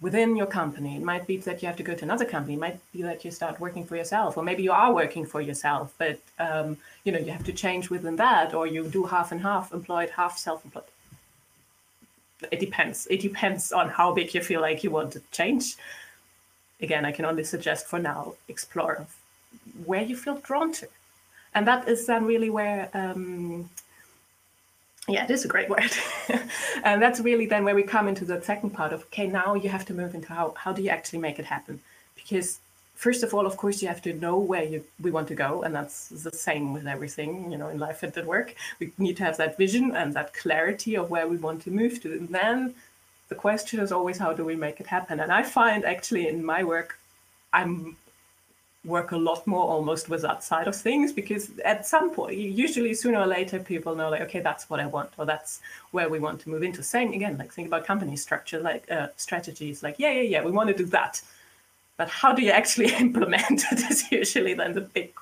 within 0.00 0.34
your 0.34 0.46
company. 0.46 0.96
It 0.96 1.02
might 1.02 1.26
be 1.26 1.36
that 1.38 1.62
you 1.62 1.68
have 1.68 1.76
to 1.76 1.82
go 1.82 1.94
to 1.94 2.04
another 2.04 2.24
company. 2.24 2.54
It 2.54 2.60
might 2.60 2.80
be 2.92 3.02
that 3.02 3.24
you 3.24 3.30
start 3.30 3.60
working 3.60 3.84
for 3.84 3.96
yourself 3.96 4.36
or 4.36 4.42
maybe 4.42 4.62
you 4.62 4.72
are 4.72 4.92
working 4.92 5.26
for 5.26 5.40
yourself 5.40 5.94
but 5.98 6.18
um, 6.38 6.78
you 7.04 7.12
know 7.12 7.18
you 7.18 7.32
have 7.32 7.44
to 7.44 7.52
change 7.52 7.90
within 7.90 8.16
that 8.16 8.54
or 8.54 8.66
you 8.66 8.88
do 8.88 9.04
half 9.04 9.30
and 9.32 9.42
half 9.42 9.72
employed 9.72 10.10
half 10.10 10.38
self-employed 10.38 10.84
it 12.50 12.60
depends. 12.60 13.06
It 13.10 13.20
depends 13.20 13.72
on 13.72 13.88
how 13.88 14.12
big 14.12 14.34
you 14.34 14.42
feel 14.42 14.60
like 14.60 14.82
you 14.84 14.90
want 14.90 15.12
to 15.12 15.20
change. 15.30 15.76
Again, 16.80 17.04
I 17.04 17.12
can 17.12 17.24
only 17.24 17.44
suggest 17.44 17.86
for 17.86 17.98
now 17.98 18.34
explore 18.48 19.06
where 19.84 20.02
you 20.02 20.16
feel 20.16 20.36
drawn 20.38 20.72
to, 20.72 20.88
and 21.54 21.66
that 21.66 21.88
is 21.88 22.06
then 22.06 22.24
really 22.24 22.50
where. 22.50 22.88
Um, 22.94 23.70
yeah, 25.08 25.24
it 25.24 25.30
is 25.30 25.44
a 25.44 25.48
great 25.48 25.68
word, 25.74 25.92
and 26.84 27.02
that's 27.02 27.20
really 27.20 27.46
then 27.46 27.64
where 27.64 27.74
we 27.74 27.82
come 27.82 28.08
into 28.08 28.24
the 28.24 28.40
second 28.42 28.70
part 28.70 28.92
of 28.92 29.02
okay, 29.04 29.26
now 29.26 29.54
you 29.54 29.68
have 29.68 29.84
to 29.86 29.94
move 29.94 30.14
into 30.14 30.28
how 30.28 30.54
how 30.56 30.72
do 30.72 30.82
you 30.82 30.90
actually 30.90 31.18
make 31.20 31.38
it 31.38 31.44
happen, 31.44 31.80
because 32.14 32.58
first 32.94 33.22
of 33.22 33.34
all, 33.34 33.46
of 33.46 33.56
course, 33.56 33.82
you 33.82 33.88
have 33.88 34.02
to 34.02 34.12
know 34.12 34.38
where 34.38 34.64
you, 34.64 34.84
we 35.00 35.10
want 35.10 35.28
to 35.28 35.34
go, 35.34 35.62
and 35.62 35.74
that's 35.74 36.08
the 36.08 36.32
same 36.32 36.72
with 36.72 36.86
everything, 36.86 37.50
you 37.50 37.58
know, 37.58 37.68
in 37.68 37.78
life 37.78 38.02
and 38.02 38.16
at 38.16 38.26
work. 38.26 38.54
We 38.78 38.92
need 38.98 39.16
to 39.18 39.24
have 39.24 39.36
that 39.38 39.58
vision 39.58 39.94
and 39.94 40.14
that 40.14 40.34
clarity 40.34 40.96
of 40.96 41.10
where 41.10 41.26
we 41.26 41.36
want 41.36 41.62
to 41.62 41.70
move 41.70 42.00
to. 42.02 42.12
And 42.12 42.28
then 42.28 42.74
the 43.28 43.34
question 43.34 43.80
is 43.80 43.92
always, 43.92 44.18
how 44.18 44.32
do 44.32 44.44
we 44.44 44.56
make 44.56 44.80
it 44.80 44.86
happen? 44.86 45.20
And 45.20 45.32
I 45.32 45.42
find 45.42 45.84
actually 45.84 46.28
in 46.28 46.44
my 46.44 46.64
work, 46.64 46.98
I'm 47.52 47.96
work 48.84 49.12
a 49.12 49.16
lot 49.16 49.46
more 49.46 49.62
almost 49.62 50.08
with 50.08 50.22
that 50.22 50.42
side 50.42 50.66
of 50.66 50.74
things 50.74 51.12
because 51.12 51.52
at 51.64 51.86
some 51.86 52.10
point 52.10 52.36
usually 52.36 52.92
sooner 52.94 53.20
or 53.20 53.26
later 53.26 53.60
people 53.60 53.94
know 53.94 54.10
like 54.10 54.20
okay 54.20 54.40
that's 54.40 54.68
what 54.68 54.80
i 54.80 54.86
want 54.86 55.08
or 55.18 55.24
that's 55.24 55.60
where 55.92 56.08
we 56.08 56.18
want 56.18 56.40
to 56.40 56.48
move 56.48 56.64
into 56.64 56.82
same 56.82 57.12
again 57.12 57.38
like 57.38 57.52
think 57.52 57.68
about 57.68 57.86
company 57.86 58.16
structure 58.16 58.58
like 58.58 58.90
uh, 58.90 59.06
strategies 59.16 59.84
like 59.84 59.94
yeah 59.98 60.10
yeah 60.10 60.22
yeah 60.22 60.44
we 60.44 60.50
want 60.50 60.68
to 60.68 60.74
do 60.74 60.84
that 60.84 61.22
but 61.96 62.08
how 62.08 62.32
do 62.32 62.42
you 62.42 62.50
actually 62.50 62.92
implement 63.06 63.64
it 63.70 63.80
is 63.90 64.10
usually 64.20 64.54
then 64.54 64.74
the 64.74 64.80
big, 64.80 65.12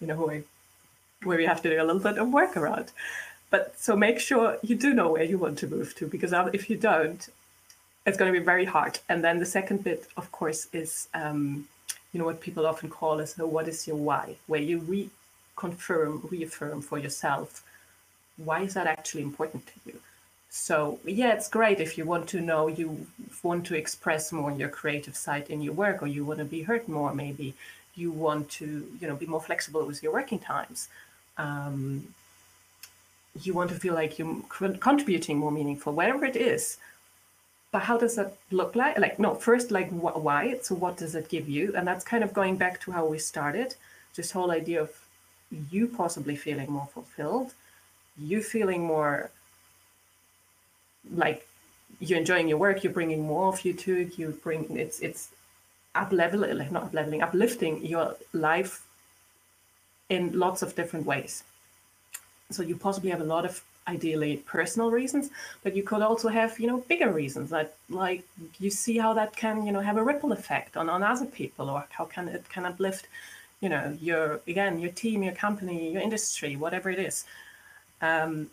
you 0.00 0.06
know, 0.06 0.16
where, 0.16 0.42
where 1.24 1.40
you 1.40 1.48
have 1.48 1.62
to 1.62 1.70
do 1.70 1.80
a 1.80 1.84
little 1.84 2.00
bit 2.00 2.18
of 2.18 2.32
work 2.32 2.56
around. 2.56 2.92
But 3.50 3.78
so 3.78 3.96
make 3.96 4.20
sure 4.20 4.58
you 4.62 4.76
do 4.76 4.94
know 4.94 5.10
where 5.12 5.24
you 5.24 5.38
want 5.38 5.58
to 5.58 5.66
move 5.66 5.94
to, 5.96 6.06
because 6.06 6.32
if 6.52 6.70
you 6.70 6.76
don't, 6.76 7.28
it's 8.06 8.16
going 8.16 8.32
to 8.32 8.38
be 8.38 8.44
very 8.44 8.64
hard. 8.64 9.00
And 9.08 9.24
then 9.24 9.38
the 9.40 9.46
second 9.46 9.82
bit, 9.82 10.06
of 10.16 10.30
course, 10.30 10.68
is 10.72 11.08
um, 11.14 11.66
you 12.12 12.18
know 12.18 12.24
what 12.24 12.40
people 12.40 12.66
often 12.66 12.88
call 12.88 13.18
is 13.18 13.34
the 13.34 13.46
what 13.46 13.68
is 13.68 13.86
your 13.86 13.96
why, 13.96 14.36
where 14.46 14.60
you 14.60 14.80
reconfirm, 15.58 16.30
reaffirm 16.30 16.80
for 16.80 16.98
yourself 16.98 17.64
why 18.44 18.60
is 18.62 18.74
that 18.74 18.86
actually 18.86 19.22
important 19.22 19.66
to 19.66 19.72
you 19.86 20.00
so 20.50 20.98
yeah, 21.04 21.32
it's 21.32 21.48
great 21.48 21.78
if 21.78 21.96
you 21.96 22.04
want 22.04 22.28
to 22.30 22.40
know, 22.40 22.66
you 22.66 23.06
want 23.44 23.64
to 23.66 23.76
express 23.76 24.32
more 24.32 24.50
your 24.50 24.68
creative 24.68 25.16
side 25.16 25.48
in 25.48 25.62
your 25.62 25.74
work, 25.74 26.02
or 26.02 26.08
you 26.08 26.24
want 26.24 26.40
to 26.40 26.44
be 26.44 26.62
heard 26.62 26.88
more. 26.88 27.14
Maybe 27.14 27.54
you 27.94 28.10
want 28.10 28.48
to, 28.50 28.66
you 29.00 29.06
know, 29.08 29.14
be 29.14 29.26
more 29.26 29.40
flexible 29.40 29.86
with 29.86 30.02
your 30.02 30.12
working 30.12 30.40
times. 30.40 30.88
Um, 31.38 32.12
you 33.40 33.54
want 33.54 33.70
to 33.70 33.76
feel 33.76 33.94
like 33.94 34.18
you're 34.18 34.42
contributing 34.80 35.38
more 35.38 35.52
meaningful, 35.52 35.92
whatever 35.92 36.24
it 36.24 36.34
is. 36.34 36.78
But 37.70 37.82
how 37.82 37.96
does 37.96 38.16
that 38.16 38.34
look 38.50 38.74
like? 38.74 38.98
Like, 38.98 39.20
no, 39.20 39.36
first, 39.36 39.70
like, 39.70 39.90
wh- 39.90 40.24
why? 40.24 40.58
So, 40.62 40.74
what 40.74 40.96
does 40.96 41.14
it 41.14 41.28
give 41.28 41.48
you? 41.48 41.72
And 41.76 41.86
that's 41.86 42.04
kind 42.04 42.24
of 42.24 42.32
going 42.32 42.56
back 42.56 42.80
to 42.80 42.90
how 42.90 43.06
we 43.06 43.20
started. 43.20 43.76
This 44.16 44.32
whole 44.32 44.50
idea 44.50 44.82
of 44.82 44.90
you 45.70 45.86
possibly 45.86 46.34
feeling 46.34 46.72
more 46.72 46.88
fulfilled, 46.92 47.54
you 48.18 48.42
feeling 48.42 48.82
more 48.84 49.30
like 51.14 51.46
you're 51.98 52.18
enjoying 52.18 52.48
your 52.48 52.58
work, 52.58 52.82
you're 52.82 52.92
bringing 52.92 53.22
more 53.22 53.48
of 53.52 53.64
you 53.64 53.72
to 53.74 54.00
it, 54.02 54.18
you 54.18 54.38
bring 54.42 54.76
it's 54.76 55.00
it's 55.00 55.30
up 55.94 56.12
level 56.12 56.40
like 56.40 56.70
not 56.70 56.84
up 56.84 56.94
leveling, 56.94 57.22
uplifting 57.22 57.84
your 57.84 58.16
life 58.32 58.84
in 60.08 60.38
lots 60.38 60.62
of 60.62 60.74
different 60.74 61.06
ways. 61.06 61.44
So 62.50 62.62
you 62.62 62.76
possibly 62.76 63.10
have 63.10 63.20
a 63.20 63.24
lot 63.24 63.44
of 63.44 63.62
ideally 63.88 64.36
personal 64.38 64.90
reasons, 64.90 65.30
but 65.62 65.74
you 65.74 65.82
could 65.82 66.02
also 66.02 66.28
have, 66.28 66.58
you 66.60 66.66
know, 66.66 66.78
bigger 66.88 67.10
reasons 67.12 67.50
that 67.50 67.74
like 67.88 68.22
you 68.58 68.70
see 68.70 68.98
how 68.98 69.14
that 69.14 69.34
can, 69.36 69.64
you 69.66 69.72
know, 69.72 69.80
have 69.80 69.96
a 69.96 70.02
ripple 70.02 70.32
effect 70.32 70.76
on, 70.76 70.88
on 70.88 71.02
other 71.02 71.26
people 71.26 71.70
or 71.70 71.86
how 71.90 72.04
can 72.04 72.28
it 72.28 72.48
can 72.48 72.66
uplift, 72.66 73.06
you 73.60 73.68
know, 73.68 73.96
your 74.00 74.40
again, 74.46 74.78
your 74.78 74.92
team, 74.92 75.22
your 75.22 75.34
company, 75.34 75.92
your 75.92 76.02
industry, 76.02 76.56
whatever 76.56 76.90
it 76.90 76.98
is. 76.98 77.24
Um, 78.02 78.50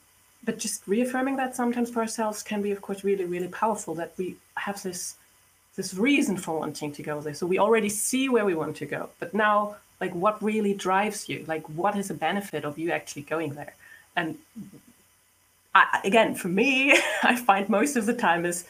but 0.47 0.57
just 0.57 0.87
reaffirming 0.87 1.35
that 1.35 1.57
sometimes 1.57 1.91
for 1.91 1.99
ourselves 1.99 2.41
can 2.41 2.61
be 2.61 2.71
of 2.71 2.81
course 2.81 3.03
really 3.03 3.25
really 3.25 3.49
powerful 3.49 3.93
that 3.93 4.13
we 4.17 4.35
have 4.55 4.81
this 4.81 5.15
this 5.75 5.93
reason 5.93 6.37
for 6.37 6.57
wanting 6.57 6.91
to 6.91 7.03
go 7.03 7.19
there 7.21 7.35
so 7.35 7.45
we 7.45 7.59
already 7.59 7.89
see 7.89 8.29
where 8.29 8.45
we 8.45 8.55
want 8.55 8.75
to 8.75 8.85
go 8.85 9.09
but 9.19 9.33
now 9.33 9.75
like 10.01 10.13
what 10.15 10.41
really 10.41 10.73
drives 10.73 11.27
you 11.29 11.43
like 11.47 11.67
what 11.81 11.95
is 11.97 12.07
the 12.07 12.13
benefit 12.13 12.63
of 12.63 12.79
you 12.79 12.91
actually 12.91 13.23
going 13.23 13.53
there 13.53 13.73
and 14.15 14.37
I, 15.75 15.99
again 16.05 16.33
for 16.33 16.47
me 16.47 16.97
i 17.23 17.35
find 17.35 17.67
most 17.69 17.97
of 17.97 18.05
the 18.05 18.13
time 18.13 18.45
is 18.45 18.65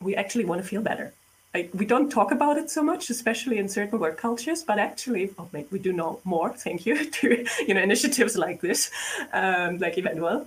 we 0.00 0.16
actually 0.16 0.44
want 0.44 0.60
to 0.62 0.68
feel 0.68 0.82
better 0.82 1.12
like 1.54 1.70
we 1.74 1.86
don't 1.86 2.10
talk 2.10 2.32
about 2.32 2.56
it 2.56 2.70
so 2.70 2.82
much, 2.82 3.10
especially 3.10 3.58
in 3.58 3.68
certain 3.68 3.98
work 3.98 4.16
cultures. 4.16 4.62
But 4.62 4.78
actually, 4.78 5.34
oh, 5.38 5.50
we 5.70 5.78
do 5.78 5.92
know 5.92 6.18
more. 6.24 6.48
Thank 6.48 6.86
you 6.86 7.10
to 7.18 7.44
you 7.68 7.74
know 7.74 7.82
initiatives 7.82 8.38
like 8.38 8.62
this, 8.62 8.90
um, 9.34 9.76
like 9.76 9.96
Eventwell. 9.96 10.46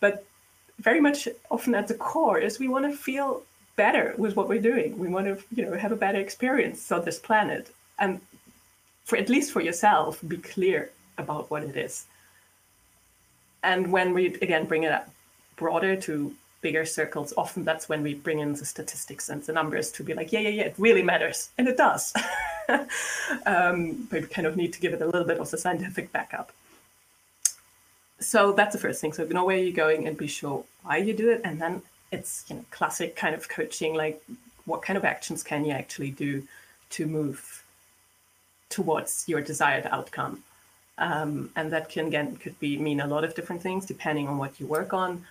But 0.00 0.24
very 0.78 1.00
much 1.00 1.28
often 1.50 1.74
at 1.74 1.88
the 1.88 1.94
core 1.94 2.38
is 2.38 2.58
we 2.58 2.68
want 2.68 2.84
to 2.90 2.96
feel 2.96 3.42
better 3.76 4.14
with 4.16 4.36
what 4.36 4.48
we're 4.48 4.60
doing. 4.60 4.98
We 4.98 5.08
want 5.08 5.26
to 5.26 5.44
you 5.54 5.64
know 5.64 5.76
have 5.76 5.92
a 5.92 5.96
better 5.96 6.18
experience 6.18 6.90
on 6.92 7.04
this 7.04 7.18
planet, 7.18 7.72
and 7.98 8.20
for 9.04 9.16
at 9.16 9.28
least 9.28 9.52
for 9.52 9.60
yourself, 9.60 10.20
be 10.26 10.36
clear 10.36 10.90
about 11.16 11.50
what 11.50 11.62
it 11.64 11.76
is. 11.76 12.06
And 13.62 13.90
when 13.90 14.14
we 14.14 14.26
again 14.26 14.66
bring 14.66 14.84
it 14.84 14.92
up 14.92 15.10
broader 15.56 15.96
to 15.96 16.34
bigger 16.60 16.84
circles, 16.84 17.32
often 17.36 17.64
that's 17.64 17.88
when 17.88 18.02
we 18.02 18.14
bring 18.14 18.40
in 18.40 18.52
the 18.54 18.64
statistics 18.64 19.28
and 19.28 19.42
the 19.42 19.52
numbers 19.52 19.90
to 19.92 20.02
be 20.02 20.14
like, 20.14 20.32
yeah, 20.32 20.40
yeah, 20.40 20.48
yeah, 20.48 20.64
it 20.64 20.74
really 20.78 21.02
matters. 21.02 21.50
And 21.56 21.68
it 21.68 21.76
does. 21.76 22.12
um, 23.46 24.06
but 24.10 24.22
we 24.22 24.26
kind 24.28 24.46
of 24.46 24.56
need 24.56 24.72
to 24.72 24.80
give 24.80 24.92
it 24.92 25.02
a 25.02 25.06
little 25.06 25.26
bit 25.26 25.38
of 25.38 25.50
the 25.50 25.58
scientific 25.58 26.12
backup. 26.12 26.52
So 28.20 28.52
that's 28.52 28.74
the 28.74 28.80
first 28.80 29.00
thing. 29.00 29.12
So 29.12 29.24
know 29.24 29.44
where 29.44 29.56
you're 29.56 29.72
going 29.72 30.06
and 30.06 30.16
be 30.16 30.26
sure 30.26 30.64
why 30.82 30.98
you 30.98 31.14
do 31.14 31.30
it. 31.30 31.40
And 31.44 31.60
then 31.60 31.82
it's 32.10 32.44
you 32.48 32.56
know 32.56 32.64
classic 32.70 33.16
kind 33.16 33.34
of 33.34 33.48
coaching, 33.48 33.94
like 33.94 34.22
what 34.64 34.82
kind 34.82 34.96
of 34.96 35.04
actions 35.04 35.42
can 35.42 35.64
you 35.64 35.72
actually 35.72 36.10
do 36.10 36.46
to 36.90 37.06
move 37.06 37.64
towards 38.70 39.24
your 39.28 39.40
desired 39.40 39.86
outcome. 39.86 40.42
Um, 40.98 41.50
and 41.54 41.70
that 41.72 41.88
can 41.88 42.06
again 42.06 42.36
could 42.36 42.58
be 42.58 42.76
mean 42.76 43.00
a 43.00 43.06
lot 43.06 43.22
of 43.22 43.34
different 43.36 43.62
things 43.62 43.86
depending 43.86 44.26
on 44.26 44.36
what 44.36 44.58
you 44.58 44.66
work 44.66 44.92
on 44.92 45.24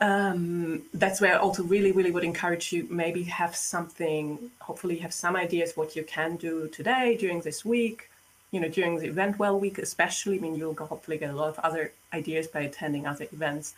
um, 0.00 0.82
that's 0.94 1.20
where 1.20 1.34
I 1.34 1.38
also 1.38 1.64
really, 1.64 1.92
really 1.92 2.10
would 2.10 2.24
encourage 2.24 2.72
you 2.72 2.86
maybe 2.88 3.24
have 3.24 3.56
something, 3.56 4.50
hopefully 4.60 4.96
have 4.98 5.12
some 5.12 5.34
ideas 5.34 5.76
what 5.76 5.96
you 5.96 6.04
can 6.04 6.36
do 6.36 6.68
today 6.68 7.16
during 7.18 7.40
this 7.40 7.64
week, 7.64 8.08
you 8.50 8.60
know, 8.60 8.68
during 8.68 8.96
the 8.96 9.06
event 9.06 9.38
well 9.38 9.58
week, 9.58 9.78
especially. 9.78 10.38
I 10.38 10.40
mean, 10.40 10.54
you'll 10.54 10.74
hopefully 10.74 11.18
get 11.18 11.30
a 11.30 11.36
lot 11.36 11.48
of 11.48 11.58
other 11.60 11.92
ideas 12.12 12.46
by 12.46 12.60
attending 12.60 13.06
other 13.06 13.26
events. 13.32 13.74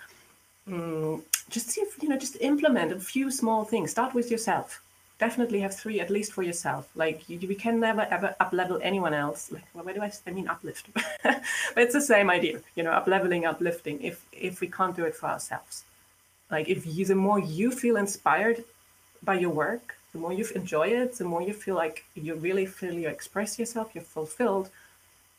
Mm, 0.69 1.23
just 1.49 1.71
see 1.71 1.81
if, 1.81 2.03
you 2.03 2.09
know, 2.09 2.19
just 2.19 2.37
implement 2.41 2.93
a 2.93 3.01
few 3.01 3.31
small 3.31 3.65
things. 3.65 3.91
Start 3.91 4.15
with 4.15 4.31
yourself. 4.31 4.83
Definitely 5.19 5.61
have 5.61 5.75
three, 5.75 6.01
at 6.01 6.09
least 6.09 6.33
for 6.33 6.43
yourself. 6.43 6.89
Like 6.95 7.29
you, 7.29 7.39
we 7.47 7.55
can 7.55 7.79
never 7.79 8.03
ever 8.11 8.35
up 8.41 8.53
level 8.53 8.79
anyone 8.83 9.13
else. 9.13 9.53
Like, 9.53 9.65
well, 9.75 9.85
why 9.85 9.93
do 9.93 10.03
I, 10.03 10.11
I 10.27 10.31
mean 10.31 10.49
uplift? 10.49 10.89
but 11.23 11.43
it's 11.77 11.93
the 11.93 12.01
same 12.01 12.31
idea, 12.31 12.61
you 12.75 12.83
know, 12.83 12.93
up 12.93 13.07
leveling, 13.07 13.45
uplifting. 13.45 14.01
If 14.01 14.25
if 14.33 14.63
we 14.63 14.69
can't 14.69 14.97
do 14.97 15.05
it 15.05 15.15
for 15.15 15.27
ourselves 15.27 15.85
like 16.51 16.69
if 16.69 16.87
you 16.87 17.05
the 17.05 17.15
more 17.15 17.39
you 17.39 17.71
feel 17.71 17.97
inspired 17.97 18.65
by 19.23 19.35
your 19.35 19.51
work 19.51 19.97
the 20.13 20.19
more 20.19 20.33
you 20.33 20.45
enjoy 20.55 20.89
it 20.89 21.17
the 21.19 21.25
more 21.25 21.43
you 21.43 21.53
feel 21.53 21.75
like 21.75 22.05
you 22.15 22.35
really 22.35 22.67
feel 22.67 22.93
you 22.95 23.09
express 23.09 23.59
yourself 23.59 23.91
you're 23.95 24.05
fulfilled 24.05 24.71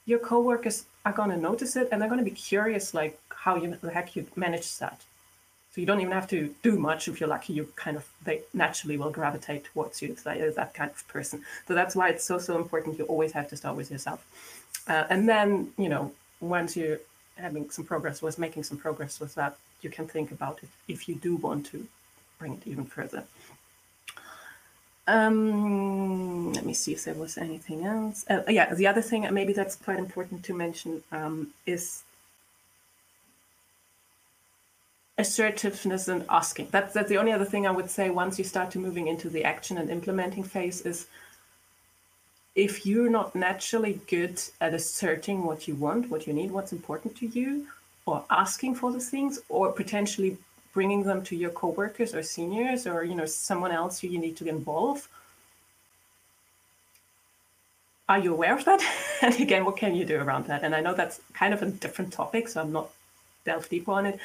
your 0.06 0.20
coworkers 0.20 0.86
are 1.06 1.12
going 1.12 1.30
to 1.30 1.38
notice 1.38 1.76
it 1.76 1.90
and 1.92 2.02
they're 2.02 2.10
going 2.10 2.24
to 2.24 2.30
be 2.30 2.36
curious 2.36 2.94
like 2.94 3.20
how 3.30 3.56
you 3.56 3.78
the 3.82 3.92
heck 3.92 4.16
you 4.16 4.26
manage 4.36 4.78
that. 4.78 5.02
So 5.74 5.80
you 5.80 5.88
don't 5.88 6.02
even 6.02 6.12
have 6.12 6.28
to 6.30 6.54
do 6.64 6.78
much 6.78 7.08
if 7.08 7.20
you're 7.20 7.30
lucky 7.30 7.54
you 7.54 7.68
kind 7.76 7.96
of 7.96 8.08
they 8.24 8.42
naturally 8.54 8.98
will 8.98 9.10
gravitate 9.10 9.64
towards 9.66 10.02
you 10.02 10.16
that, 10.24 10.56
that 10.56 10.74
kind 10.74 10.92
of 10.92 11.08
person. 11.08 11.44
So 11.68 11.74
that's 11.74 11.96
why 11.96 12.10
it's 12.10 12.26
so 12.26 12.38
so 12.40 12.58
important 12.58 13.00
you 13.00 13.06
always 13.06 13.32
have 13.32 13.50
to 13.50 13.58
start 13.58 13.76
with 13.78 13.90
yourself. 13.90 14.26
Uh, 14.88 15.06
and 15.10 15.30
then 15.30 15.72
you 15.78 15.90
know 15.90 16.12
once 16.40 16.76
you're 16.76 17.00
having 17.36 17.70
some 17.70 17.86
progress 17.86 18.22
was 18.22 18.38
making 18.38 18.64
some 18.64 18.78
progress 18.78 19.20
with 19.20 19.34
that 19.36 19.56
you 19.82 19.90
can 19.90 20.08
think 20.08 20.32
about 20.32 20.60
it 20.62 20.70
if 20.88 21.08
you 21.08 21.16
do 21.16 21.36
want 21.38 21.66
to 21.68 21.88
bring 22.38 22.54
it 22.54 22.64
even 22.66 22.86
further. 22.86 23.24
Um, 25.08 26.54
let 26.54 26.66
me 26.66 26.74
see 26.74 26.94
if 26.94 27.04
there 27.06 27.16
was 27.16 27.38
anything 27.38 27.86
else. 27.86 28.26
Uh, 28.30 28.42
yeah, 28.48 28.74
the 28.74 28.88
other 28.88 29.02
thing, 29.02 29.28
maybe 29.34 29.54
that's 29.54 29.76
quite 29.76 30.00
important 30.00 30.44
to 30.46 30.54
mention, 30.54 31.04
um, 31.12 31.54
is 31.66 32.04
assertiveness 35.18 36.08
and 36.08 36.26
asking. 36.30 36.68
That's 36.72 36.94
that's 36.94 37.10
the 37.10 37.18
only 37.18 37.32
other 37.32 37.46
thing 37.46 37.66
I 37.68 37.72
would 37.72 37.90
say. 37.90 38.10
Once 38.10 38.38
you 38.38 38.46
start 38.46 38.72
to 38.72 38.80
moving 38.80 39.08
into 39.08 39.30
the 39.30 39.44
action 39.44 39.78
and 39.78 39.90
implementing 39.90 40.44
phase, 40.44 40.82
is 40.82 41.08
if 42.56 42.86
you're 42.86 43.10
not 43.10 43.36
naturally 43.36 44.02
good 44.08 44.42
at 44.60 44.74
asserting 44.74 45.44
what 45.46 45.68
you 45.68 45.76
want, 45.76 46.10
what 46.10 46.28
you 46.28 46.34
need, 46.34 46.52
what's 46.52 46.74
important 46.74 47.16
to 47.18 47.28
you, 47.28 47.68
or 48.06 48.24
asking 48.30 48.76
for 48.76 48.92
the 48.92 49.00
things 49.00 49.40
or 49.50 49.72
potentially 49.72 50.38
bringing 50.74 51.04
them 51.04 51.24
to 51.24 51.36
your 51.36 51.50
coworkers 51.52 52.14
or 52.14 52.24
seniors 52.24 52.88
or 52.88 53.04
you 53.04 53.16
know 53.16 53.26
someone 53.26 53.72
else 53.72 54.00
who 54.00 54.08
you 54.08 54.20
need 54.20 54.38
to 54.38 54.48
involve 54.48 55.08
are 58.10 58.20
you 58.20 58.34
aware 58.34 58.58
of 58.58 58.66
that? 58.66 58.82
And 59.22 59.40
again 59.40 59.66
what 59.66 59.78
can 59.78 59.96
you 59.96 60.06
do 60.06 60.18
around 60.20 60.48
that? 60.48 60.64
And 60.64 60.74
i 60.76 60.82
know 60.82 60.94
that's 60.94 61.22
kind 61.34 61.54
of 61.54 61.62
a 61.62 61.70
different 61.70 62.12
topic 62.12 62.48
so 62.48 62.62
i'm 62.62 62.72
not 62.72 62.90
delve 63.46 63.70
deeper 63.70 63.92
on 63.92 64.06
it. 64.06 64.20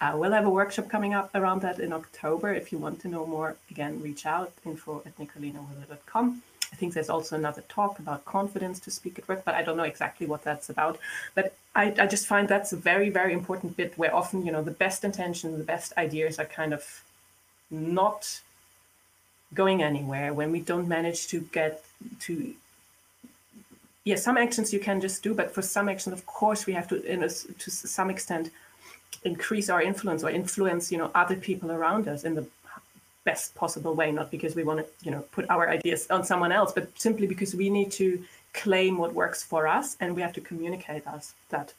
Uh, 0.00 0.12
we'll 0.14 0.32
have 0.32 0.44
a 0.44 0.50
workshop 0.50 0.88
coming 0.88 1.14
up 1.14 1.30
around 1.34 1.62
that 1.62 1.78
in 1.78 1.92
october. 1.92 2.52
If 2.52 2.70
you 2.72 2.78
want 2.78 3.00
to 3.00 3.08
know 3.08 3.26
more 3.26 3.56
again 3.70 4.00
reach 4.02 4.26
out 4.26 4.52
info 4.64 5.02
at 5.06 5.16
nicolinawiller.com 5.18 6.42
I 6.72 6.76
think 6.76 6.94
there's 6.94 7.08
also 7.08 7.36
another 7.36 7.62
talk 7.68 7.98
about 7.98 8.24
confidence 8.24 8.80
to 8.80 8.90
speak 8.90 9.18
at 9.18 9.28
work, 9.28 9.44
but 9.44 9.54
I 9.54 9.62
don't 9.62 9.76
know 9.76 9.84
exactly 9.84 10.26
what 10.26 10.42
that's 10.42 10.68
about. 10.68 10.98
But 11.34 11.54
I, 11.74 11.94
I 11.98 12.06
just 12.06 12.26
find 12.26 12.48
that's 12.48 12.72
a 12.72 12.76
very, 12.76 13.08
very 13.08 13.32
important 13.32 13.76
bit 13.76 13.96
where 13.96 14.14
often, 14.14 14.44
you 14.44 14.52
know, 14.52 14.62
the 14.62 14.70
best 14.70 15.04
intentions, 15.04 15.58
the 15.58 15.64
best 15.64 15.92
ideas 15.96 16.38
are 16.38 16.44
kind 16.44 16.72
of 16.72 17.02
not 17.70 18.40
going 19.54 19.82
anywhere 19.82 20.34
when 20.34 20.50
we 20.50 20.60
don't 20.60 20.88
manage 20.88 21.28
to 21.28 21.40
get 21.52 21.84
to 22.20 22.54
yeah 24.04 24.16
some 24.16 24.36
actions 24.36 24.72
you 24.72 24.80
can 24.80 25.00
just 25.00 25.22
do 25.22 25.34
but 25.34 25.52
for 25.52 25.62
some 25.62 25.88
actions 25.88 26.12
of 26.12 26.26
course 26.26 26.66
we 26.66 26.72
have 26.72 26.88
to 26.88 27.00
in 27.04 27.22
a, 27.22 27.28
to 27.28 27.70
some 27.70 28.10
extent 28.10 28.50
increase 29.24 29.70
our 29.70 29.80
influence 29.80 30.24
or 30.24 30.30
influence 30.30 30.90
you 30.90 30.98
know 30.98 31.10
other 31.14 31.36
people 31.36 31.70
around 31.70 32.08
us 32.08 32.24
in 32.24 32.34
the 32.34 32.46
best 33.26 33.54
possible 33.54 33.94
way, 33.94 34.10
not 34.10 34.30
because 34.30 34.54
we 34.56 34.64
want 34.64 34.78
to, 34.80 34.86
you 35.04 35.10
know, 35.10 35.22
put 35.32 35.44
our 35.50 35.68
ideas 35.68 36.06
on 36.08 36.24
someone 36.24 36.52
else, 36.52 36.72
but 36.72 36.84
simply 36.98 37.26
because 37.26 37.54
we 37.54 37.68
need 37.68 37.90
to 37.92 38.08
claim 38.54 38.96
what 38.96 39.12
works 39.12 39.42
for 39.42 39.66
us 39.78 39.96
and 40.00 40.16
we 40.16 40.22
have 40.22 40.32
to 40.32 40.40
communicate 40.40 41.06
us 41.06 41.34
that. 41.50 41.74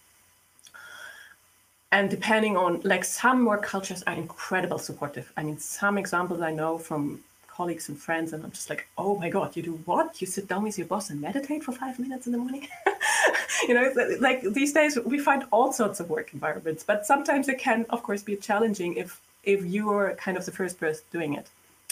And 1.91 2.09
depending 2.09 2.55
on 2.57 2.81
like 2.83 3.05
some 3.05 3.45
work 3.45 3.63
cultures 3.63 4.03
are 4.05 4.13
incredible 4.13 4.77
supportive. 4.77 5.31
I 5.37 5.41
mean, 5.43 5.57
some 5.57 5.97
examples 5.97 6.41
I 6.41 6.51
know 6.51 6.77
from 6.77 7.21
colleagues 7.47 7.89
and 7.89 7.97
friends, 7.97 8.33
and 8.33 8.43
I'm 8.43 8.51
just 8.51 8.69
like, 8.69 8.87
oh 8.97 9.17
my 9.17 9.29
god, 9.29 9.55
you 9.55 9.63
do 9.63 9.75
what? 9.85 10.21
You 10.21 10.27
sit 10.27 10.47
down 10.47 10.63
with 10.63 10.77
your 10.77 10.87
boss 10.93 11.09
and 11.09 11.19
meditate 11.19 11.63
for 11.63 11.71
five 11.71 11.97
minutes 11.97 12.27
in 12.27 12.33
the 12.33 12.37
morning. 12.37 12.67
you 13.67 13.73
know, 13.73 13.85
like 14.19 14.41
these 14.59 14.73
days 14.73 14.99
we 15.13 15.17
find 15.17 15.45
all 15.51 15.71
sorts 15.73 15.99
of 16.01 16.09
work 16.09 16.33
environments, 16.33 16.83
but 16.83 17.05
sometimes 17.05 17.47
it 17.49 17.57
can, 17.57 17.85
of 17.89 18.03
course, 18.03 18.21
be 18.21 18.35
challenging 18.35 18.95
if 18.95 19.19
if 19.47 19.65
you're 19.65 20.13
kind 20.15 20.37
of 20.37 20.45
the 20.45 20.51
first 20.51 20.77
person 20.77 21.03
doing 21.11 21.33
it. 21.33 21.47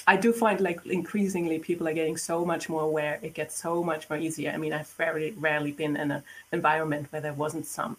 I 0.05 0.17
do 0.17 0.31
find 0.33 0.59
like 0.59 0.85
increasingly 0.85 1.57
people 1.57 1.87
are 1.87 1.93
getting 1.93 2.17
so 2.17 2.45
much 2.45 2.69
more 2.69 2.83
aware. 2.83 3.17
It 3.23 3.33
gets 3.33 3.55
so 3.57 3.83
much 3.83 4.07
more 4.09 4.19
easier. 4.19 4.51
I 4.51 4.57
mean, 4.57 4.73
I've 4.73 4.89
very 4.89 5.31
rarely 5.31 5.71
been 5.71 5.95
in 5.95 6.11
an 6.11 6.23
environment 6.51 7.07
where 7.09 7.21
there 7.21 7.33
wasn't 7.33 7.65
some, 7.65 7.97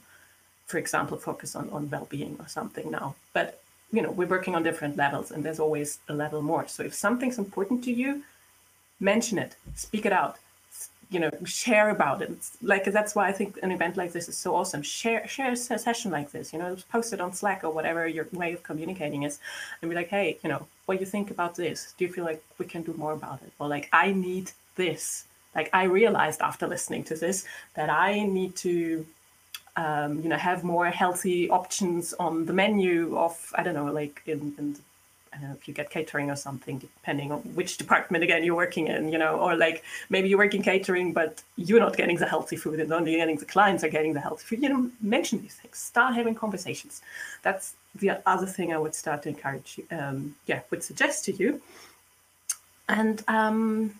for 0.66 0.79
example, 0.79 1.16
focus 1.16 1.57
on, 1.57 1.69
on 1.71 1.90
well-being 1.90 2.37
or 2.38 2.47
something 2.47 2.90
now. 2.90 3.16
But 3.33 3.61
you 3.90 4.03
know, 4.03 4.11
we're 4.11 4.35
working 4.37 4.55
on 4.55 4.62
different 4.62 4.97
levels 4.97 5.31
and 5.31 5.42
there's 5.42 5.59
always 5.59 5.99
a 6.09 6.14
level 6.14 6.42
more. 6.42 6.69
So 6.69 6.83
if 6.83 6.95
something's 6.95 7.38
important 7.38 7.83
to 7.85 7.92
you, 7.92 8.23
mention 9.01 9.38
it, 9.38 9.57
speak 9.75 10.05
it 10.07 10.12
out 10.12 10.37
you 11.11 11.21
know 11.21 11.31
share 11.45 11.90
about 11.90 12.23
it. 12.23 12.33
Like 12.62 12.85
that's 12.85 13.14
why 13.14 13.29
i 13.29 13.33
think 13.33 13.59
an 13.62 13.71
event 13.71 13.97
like 13.97 14.12
this 14.12 14.29
is 14.29 14.37
so 14.37 14.55
awesome. 14.55 14.83
Share 14.83 15.27
share 15.27 15.53
a 15.53 15.57
session 15.57 16.11
like 16.11 16.31
this 16.33 16.53
you 16.53 16.59
know 16.59 16.77
post 16.90 17.12
it 17.12 17.21
on 17.21 17.33
slack 17.33 17.64
or 17.64 17.71
whatever 17.71 18.07
your 18.07 18.27
way 18.33 18.53
of 18.53 18.62
communicating 18.62 19.23
is 19.23 19.38
and 19.81 19.90
be 19.90 19.95
like 19.95 20.09
hey 20.09 20.38
you 20.42 20.49
know 20.49 20.66
what 20.87 20.95
do 20.95 21.01
you 21.01 21.07
think 21.07 21.31
about 21.31 21.57
this? 21.57 21.95
Do 21.99 22.05
you 22.05 22.12
feel 22.12 22.25
like 22.25 22.42
we 22.59 22.66
can 22.66 22.83
do 22.83 22.95
more 22.95 23.12
about 23.12 23.42
it? 23.42 23.53
Or 23.59 23.69
like 23.69 23.88
i 23.92 24.12
need 24.12 24.51
this. 24.77 25.25
Like 25.55 25.71
i 25.73 25.85
realized 25.85 26.40
after 26.40 26.66
listening 26.66 27.05
to 27.05 27.14
this 27.16 27.45
that 27.75 27.90
i 27.90 28.25
need 28.25 28.57
to 28.57 29.07
um, 29.77 30.23
you 30.23 30.29
know 30.29 30.37
have 30.37 30.64
more 30.64 30.87
healthy 30.87 31.51
options 31.51 32.14
on 32.14 32.47
the 32.47 32.53
menu 32.53 33.16
of 33.19 33.53
i 33.55 33.62
don't 33.62 33.75
know 33.75 33.92
like 33.92 34.23
in, 34.27 34.55
in 34.59 34.77
know, 35.42 35.53
if 35.53 35.66
you 35.68 35.75
get 35.75 35.90
catering 35.90 36.31
or 36.31 36.37
something, 36.37 36.79
depending 36.79 37.33
on 37.33 37.40
which 37.55 37.77
department 37.79 38.25
again 38.25 38.44
you're 38.44 38.55
working 38.55 38.87
in, 38.88 39.11
you 39.12 39.18
know, 39.18 39.38
or 39.38 39.57
like 39.57 39.85
maybe 40.09 40.29
you're 40.29 40.38
working 40.38 40.62
catering, 40.62 41.12
but 41.12 41.42
you're 41.57 41.81
not 41.81 41.96
getting 41.96 42.16
the 42.16 42.27
healthy 42.27 42.57
food 42.57 42.81
and 42.81 42.92
only 42.92 43.16
getting 43.16 43.37
the 43.37 43.44
clients 43.44 43.85
are 43.85 43.88
getting 43.88 44.14
the 44.14 44.20
healthy 44.20 44.44
food. 44.44 44.62
You 44.62 44.68
know, 44.68 44.90
mention 45.01 45.42
these 45.42 45.55
things, 45.55 45.79
start 45.79 46.14
having 46.14 46.35
conversations. 46.35 47.03
That's 47.42 47.75
the 47.94 48.20
other 48.27 48.46
thing 48.46 48.72
I 48.72 48.79
would 48.79 48.94
start 48.94 49.22
to 49.22 49.29
encourage 49.29 49.79
you, 49.79 49.96
um, 49.96 50.37
yeah, 50.46 50.61
would 50.70 50.83
suggest 50.83 51.25
to 51.27 51.33
you. 51.33 51.61
And 52.88 53.22
um, 53.29 53.94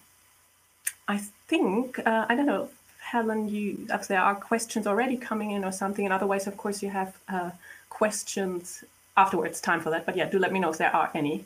I 1.09 1.19
think, 1.49 1.99
uh, 2.07 2.27
I 2.29 2.35
don't 2.37 2.47
know, 2.47 2.69
Helen, 3.01 3.49
you, 3.49 3.87
if 3.91 4.09
there 4.09 4.21
are 4.21 4.35
questions 4.35 4.87
already 4.87 5.17
coming 5.17 5.53
in 5.53 5.65
or 5.65 5.73
something, 5.73 6.05
and 6.05 6.13
otherwise, 6.13 6.47
of 6.47 6.57
course, 6.57 6.83
you 6.83 6.91
have 6.91 7.17
uh, 7.29 7.51
questions 7.89 8.85
afterwards 9.17 9.61
time 9.61 9.81
for 9.81 9.91
that. 9.91 10.07
But 10.07 10.17
yeah, 10.17 10.29
do 10.29 10.39
let 10.39 10.53
me 10.53 10.61
know 10.61 10.71
if 10.71 10.79
there 10.79 10.95
are 10.95 11.11
any 11.15 11.45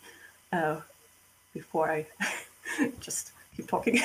uh, 0.52 0.80
before 1.54 1.90
I 1.90 2.06
just 3.00 3.32
keep 3.56 3.68
talking. 3.68 4.00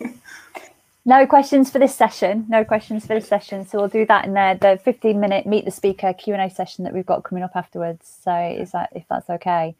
no 1.04 1.26
questions 1.26 1.70
for 1.70 1.78
this 1.78 1.94
session. 1.94 2.46
No 2.48 2.64
questions 2.64 3.06
for 3.06 3.14
this 3.14 3.28
session. 3.28 3.66
So 3.66 3.78
we'll 3.78 3.88
do 3.88 4.06
that 4.06 4.24
in 4.24 4.34
there. 4.34 4.54
The 4.54 4.80
15 4.82 5.18
minute 5.18 5.46
meet 5.46 5.64
the 5.64 5.70
speaker 5.70 6.12
Q 6.12 6.34
and 6.34 6.42
A 6.42 6.54
session 6.54 6.84
that 6.84 6.92
we've 6.92 7.06
got 7.06 7.24
coming 7.24 7.44
up 7.44 7.52
afterwards. 7.54 8.18
So 8.24 8.34
is 8.34 8.72
that 8.72 8.90
if 8.94 9.04
that's 9.08 9.28
okay? 9.30 9.74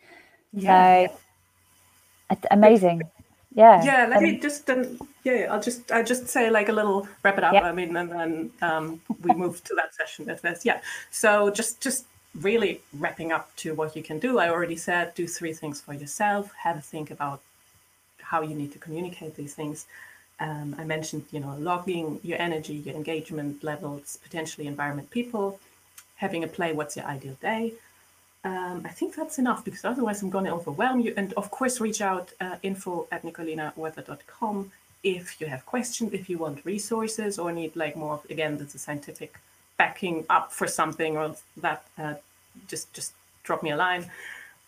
Yeah. 0.53 1.09
So 1.09 2.37
amazing. 2.51 3.03
Yeah. 3.55 3.83
Yeah. 3.85 4.07
Let 4.07 4.19
um, 4.19 4.23
me 4.25 4.39
just 4.39 4.69
um, 4.71 4.99
yeah. 5.25 5.49
I'll 5.51 5.61
just 5.61 5.91
I'll 5.91 6.05
just 6.05 6.29
say 6.29 6.51
like 6.51 6.69
a 6.69 6.73
little 6.73 7.09
wrap 7.23 7.39
it 7.39 7.45
up. 7.45 7.55
I 7.55 7.73
mean, 7.73 7.97
and 7.97 8.11
then 8.11 8.51
um, 8.63 9.01
we 9.23 9.35
move 9.35 9.63
to 9.65 9.75
that 9.75 9.95
session 9.95 10.31
if 10.31 10.43
there's 10.43 10.65
yeah. 10.65 10.81
So 11.11 11.51
just 11.51 11.81
just 11.81 12.05
really 12.35 12.81
wrapping 12.99 13.33
up 13.33 13.55
to 13.57 13.75
what 13.75 13.97
you 13.97 14.03
can 14.03 14.19
do. 14.19 14.39
I 14.39 14.51
already 14.51 14.77
said 14.77 15.15
do 15.15 15.27
three 15.27 15.53
things 15.53 15.81
for 15.81 15.95
yourself. 15.95 16.53
Have 16.63 16.77
a 16.77 16.81
think 16.81 17.11
about 17.11 17.41
how 18.21 18.43
you 18.43 18.55
need 18.55 18.73
to 18.73 18.79
communicate 18.79 19.35
these 19.35 19.55
things. 19.55 19.87
Um, 20.39 20.75
I 20.79 20.85
mentioned, 20.85 21.25
you 21.33 21.41
know, 21.41 21.55
logging 21.59 22.21
your 22.23 22.41
energy, 22.41 22.75
your 22.75 22.95
engagement 22.95 23.63
levels, 23.63 24.19
potentially 24.23 24.67
environment, 24.67 25.11
people, 25.11 25.59
having 26.17 26.45
a 26.45 26.49
play. 26.49 26.73
What's 26.73 26.97
your 26.97 27.07
ideal 27.07 27.37
day? 27.41 27.75
Um, 28.43 28.83
I 28.87 28.89
think 28.89 29.15
that's 29.15 29.39
enough 29.39 29.65
because 29.65 29.85
otherwise 29.85 30.23
I'm 30.23 30.31
going 30.31 30.47
to 30.47 30.53
overwhelm 30.53 31.01
you. 31.01 31.13
And 31.17 31.35
of 31.35 31.51
course, 31.51 31.81
reach 31.81 32.01
out 32.01 32.33
uh, 32.41 32.57
info 32.63 33.07
at 33.13 33.23
nicolinaweather.com 33.23 34.73
if 35.03 35.41
you 35.41 35.47
have 35.47 35.65
questions, 35.67 36.13
if 36.13 36.29
you 36.29 36.39
want 36.39 36.65
resources 36.65 37.39
or 37.39 37.53
need 37.53 37.75
like 37.77 37.97
more, 37.97 38.21
again, 38.31 38.55
a 38.55 38.79
scientific 38.79 39.39
backing 39.83 40.17
up 40.37 40.47
for 40.59 40.67
something 40.81 41.13
or 41.21 41.27
that, 41.65 41.81
uh, 42.03 42.15
just 42.73 42.87
just 42.99 43.11
drop 43.47 43.61
me 43.67 43.71
a 43.77 43.79
line. 43.87 44.05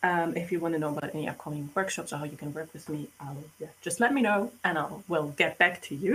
Um, 0.09 0.29
if 0.43 0.47
you 0.51 0.59
want 0.65 0.73
to 0.77 0.81
know 0.83 0.93
about 0.97 1.11
any 1.19 1.27
upcoming 1.33 1.65
workshops 1.77 2.11
or 2.13 2.17
how 2.21 2.27
you 2.33 2.39
can 2.43 2.51
work 2.59 2.71
with 2.77 2.87
me, 2.93 3.01
I'll, 3.25 3.45
yeah, 3.63 3.73
just 3.87 3.99
let 4.05 4.11
me 4.17 4.21
know 4.29 4.41
and 4.65 4.75
I'll 4.81 5.05
will 5.13 5.29
get 5.43 5.53
back 5.63 5.75
to 5.89 5.95
you. 6.05 6.15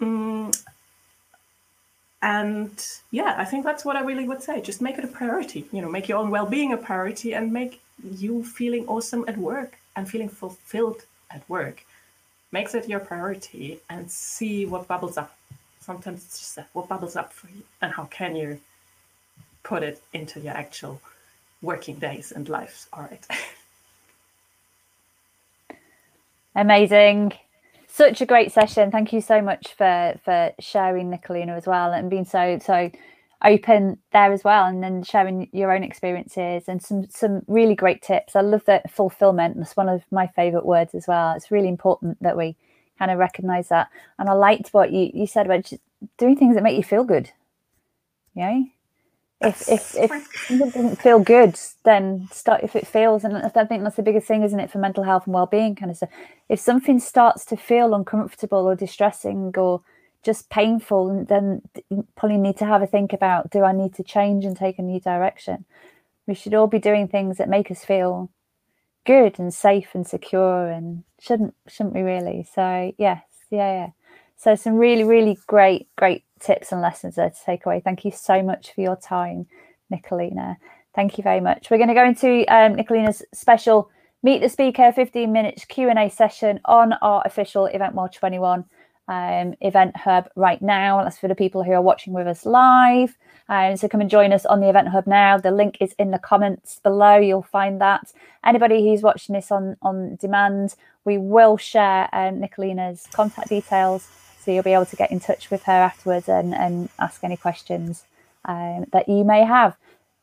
Mm, 0.00 0.48
and 2.22 2.74
yeah, 3.18 3.32
I 3.42 3.44
think 3.50 3.64
that's 3.68 3.84
what 3.86 3.96
I 4.00 4.02
really 4.10 4.26
would 4.30 4.42
say. 4.48 4.56
Just 4.70 4.80
make 4.86 4.96
it 5.00 5.04
a 5.10 5.12
priority. 5.20 5.60
You 5.74 5.80
know, 5.82 5.90
make 5.96 6.06
your 6.08 6.18
own 6.22 6.30
well-being 6.36 6.72
a 6.72 6.80
priority 6.88 7.30
and 7.36 7.52
make 7.60 7.74
you 8.22 8.34
feeling 8.58 8.84
awesome 8.94 9.24
at 9.30 9.36
work 9.52 9.72
and 9.94 10.02
feeling 10.12 10.30
fulfilled 10.42 11.00
at 11.34 11.42
work. 11.48 11.76
Makes 12.58 12.74
it 12.78 12.88
your 12.92 13.02
priority 13.10 13.66
and 13.92 14.10
see 14.10 14.56
what 14.72 14.88
bubbles 14.92 15.16
up. 15.22 15.30
Sometimes 15.90 16.24
it's 16.24 16.38
just 16.38 16.54
that 16.54 16.68
what 16.72 16.88
bubbles 16.88 17.16
up 17.16 17.32
for 17.32 17.48
you 17.48 17.64
and 17.82 17.92
how 17.92 18.04
can 18.04 18.36
you 18.36 18.60
put 19.64 19.82
it 19.82 20.00
into 20.12 20.38
your 20.38 20.52
actual 20.52 21.00
working 21.62 21.96
days 21.96 22.30
and 22.30 22.48
lives. 22.48 22.86
All 22.92 23.02
right. 23.02 23.26
Amazing. 26.54 27.32
Such 27.88 28.20
a 28.20 28.26
great 28.26 28.52
session. 28.52 28.92
Thank 28.92 29.12
you 29.12 29.20
so 29.20 29.42
much 29.42 29.74
for 29.76 30.14
for 30.24 30.52
sharing 30.60 31.10
Nicolina 31.10 31.56
as 31.56 31.66
well 31.66 31.92
and 31.92 32.08
being 32.08 32.24
so 32.24 32.60
so 32.64 32.88
open 33.44 33.98
there 34.12 34.32
as 34.32 34.44
well 34.44 34.66
and 34.66 34.80
then 34.80 35.02
sharing 35.02 35.48
your 35.52 35.72
own 35.74 35.82
experiences 35.82 36.68
and 36.68 36.80
some 36.80 37.10
some 37.10 37.42
really 37.48 37.74
great 37.74 38.00
tips. 38.00 38.36
I 38.36 38.42
love 38.42 38.64
that 38.66 38.92
fulfillment. 38.92 39.56
That's 39.56 39.76
one 39.76 39.88
of 39.88 40.04
my 40.12 40.28
favorite 40.28 40.66
words 40.66 40.94
as 40.94 41.08
well. 41.08 41.32
It's 41.32 41.50
really 41.50 41.66
important 41.68 42.22
that 42.22 42.36
we 42.36 42.54
kind 43.00 43.10
of 43.10 43.18
recognize 43.18 43.68
that. 43.70 43.88
And 44.20 44.28
I 44.28 44.34
liked 44.34 44.68
what 44.68 44.92
you, 44.92 45.10
you 45.12 45.26
said 45.26 45.46
about 45.46 45.72
doing 46.18 46.36
things 46.36 46.54
that 46.54 46.62
make 46.62 46.76
you 46.76 46.84
feel 46.84 47.02
good. 47.02 47.32
Yeah 48.36 48.60
if 49.40 49.68
if 49.68 49.96
if 49.96 50.10
it 50.50 50.58
doesn't 50.58 50.96
feel 50.96 51.18
good, 51.18 51.58
then 51.84 52.28
start 52.30 52.62
if 52.62 52.76
it 52.76 52.86
feels, 52.86 53.24
and 53.24 53.36
I 53.36 53.48
think 53.48 53.82
that's 53.82 53.96
the 53.96 54.02
biggest 54.02 54.26
thing, 54.26 54.42
isn't 54.42 54.60
it, 54.60 54.70
for 54.70 54.78
mental 54.78 55.02
health 55.02 55.24
and 55.24 55.34
well-being 55.34 55.74
kind 55.74 55.90
of 55.90 55.96
stuff. 55.96 56.10
If 56.48 56.60
something 56.60 57.00
starts 57.00 57.46
to 57.46 57.56
feel 57.56 57.94
uncomfortable 57.94 58.68
or 58.68 58.74
distressing 58.74 59.52
or 59.56 59.80
just 60.22 60.50
painful, 60.50 61.24
then 61.24 61.62
probably 62.16 62.36
need 62.36 62.58
to 62.58 62.66
have 62.66 62.82
a 62.82 62.86
think 62.86 63.14
about: 63.14 63.50
Do 63.50 63.64
I 63.64 63.72
need 63.72 63.94
to 63.94 64.02
change 64.02 64.44
and 64.44 64.56
take 64.56 64.78
a 64.78 64.82
new 64.82 65.00
direction? 65.00 65.64
We 66.26 66.34
should 66.34 66.54
all 66.54 66.66
be 66.66 66.78
doing 66.78 67.08
things 67.08 67.38
that 67.38 67.48
make 67.48 67.70
us 67.70 67.82
feel 67.82 68.30
good 69.06 69.38
and 69.38 69.52
safe 69.52 69.88
and 69.94 70.06
secure, 70.06 70.68
and 70.68 71.04
shouldn't 71.20 71.54
shouldn't 71.68 71.94
we 71.94 72.02
really? 72.02 72.46
So 72.54 72.92
yes, 72.98 73.22
yeah, 73.50 73.72
yeah. 73.72 73.88
So 74.36 74.54
some 74.54 74.74
really 74.74 75.04
really 75.04 75.38
great 75.46 75.88
great 75.96 76.24
tips 76.40 76.72
and 76.72 76.80
lessons 76.80 77.16
there 77.16 77.30
to 77.30 77.44
take 77.44 77.66
away. 77.66 77.80
Thank 77.84 78.04
you 78.04 78.10
so 78.10 78.42
much 78.42 78.72
for 78.74 78.80
your 78.80 78.96
time, 78.96 79.46
Nicolina. 79.92 80.56
Thank 80.94 81.18
you 81.18 81.22
very 81.22 81.40
much. 81.40 81.70
We're 81.70 81.78
going 81.78 81.88
to 81.88 81.94
go 81.94 82.04
into 82.04 82.44
um, 82.52 82.74
Nicolina's 82.74 83.22
special 83.32 83.90
Meet 84.22 84.42
the 84.42 84.48
Speaker 84.48 84.92
15 84.92 85.32
minutes 85.32 85.64
Q&A 85.64 86.10
session 86.10 86.60
on 86.66 86.92
our 86.94 87.22
official 87.24 87.66
Event 87.66 87.94
World 87.94 88.12
21 88.12 88.64
um, 89.08 89.54
event 89.60 89.96
hub 89.96 90.28
right 90.36 90.60
now. 90.60 91.02
That's 91.02 91.16
for 91.16 91.28
the 91.28 91.34
people 91.34 91.62
who 91.62 91.72
are 91.72 91.80
watching 91.80 92.12
with 92.12 92.26
us 92.26 92.44
live. 92.44 93.16
Um, 93.50 93.76
so 93.76 93.88
come 93.88 94.00
and 94.00 94.08
join 94.08 94.32
us 94.32 94.46
on 94.46 94.60
the 94.60 94.68
event 94.68 94.88
hub 94.88 95.08
now. 95.08 95.36
The 95.36 95.50
link 95.50 95.76
is 95.80 95.92
in 95.98 96.12
the 96.12 96.20
comments 96.20 96.80
below. 96.84 97.16
You'll 97.16 97.42
find 97.42 97.80
that. 97.80 98.12
Anybody 98.44 98.88
who's 98.88 99.02
watching 99.02 99.34
this 99.34 99.50
on, 99.50 99.76
on 99.82 100.16
demand, 100.16 100.76
we 101.04 101.18
will 101.18 101.56
share 101.56 102.08
um, 102.14 102.40
Nicolina's 102.40 103.08
contact 103.12 103.48
details 103.48 104.08
so 104.40 104.52
you'll 104.52 104.62
be 104.62 104.72
able 104.72 104.86
to 104.86 104.96
get 104.96 105.10
in 105.10 105.18
touch 105.20 105.50
with 105.50 105.64
her 105.64 105.72
afterwards 105.72 106.28
and, 106.28 106.54
and 106.54 106.88
ask 106.98 107.24
any 107.24 107.36
questions 107.36 108.04
um, 108.44 108.86
that 108.92 109.08
you 109.08 109.24
may 109.24 109.44
have. 109.44 109.76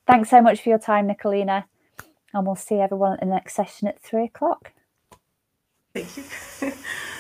Thanks 0.08 0.30
so 0.30 0.42
much 0.42 0.62
for 0.62 0.70
your 0.70 0.80
time, 0.80 1.08
Nicolina. 1.08 1.66
And 2.34 2.46
we'll 2.46 2.56
see 2.56 2.76
everyone 2.76 3.14
at 3.14 3.20
the 3.20 3.26
next 3.26 3.56
session 3.56 3.90
at 3.90 4.00
three 4.02 4.24
o'clock. 4.24 4.72
Thank 5.94 6.18
you. 6.18 6.74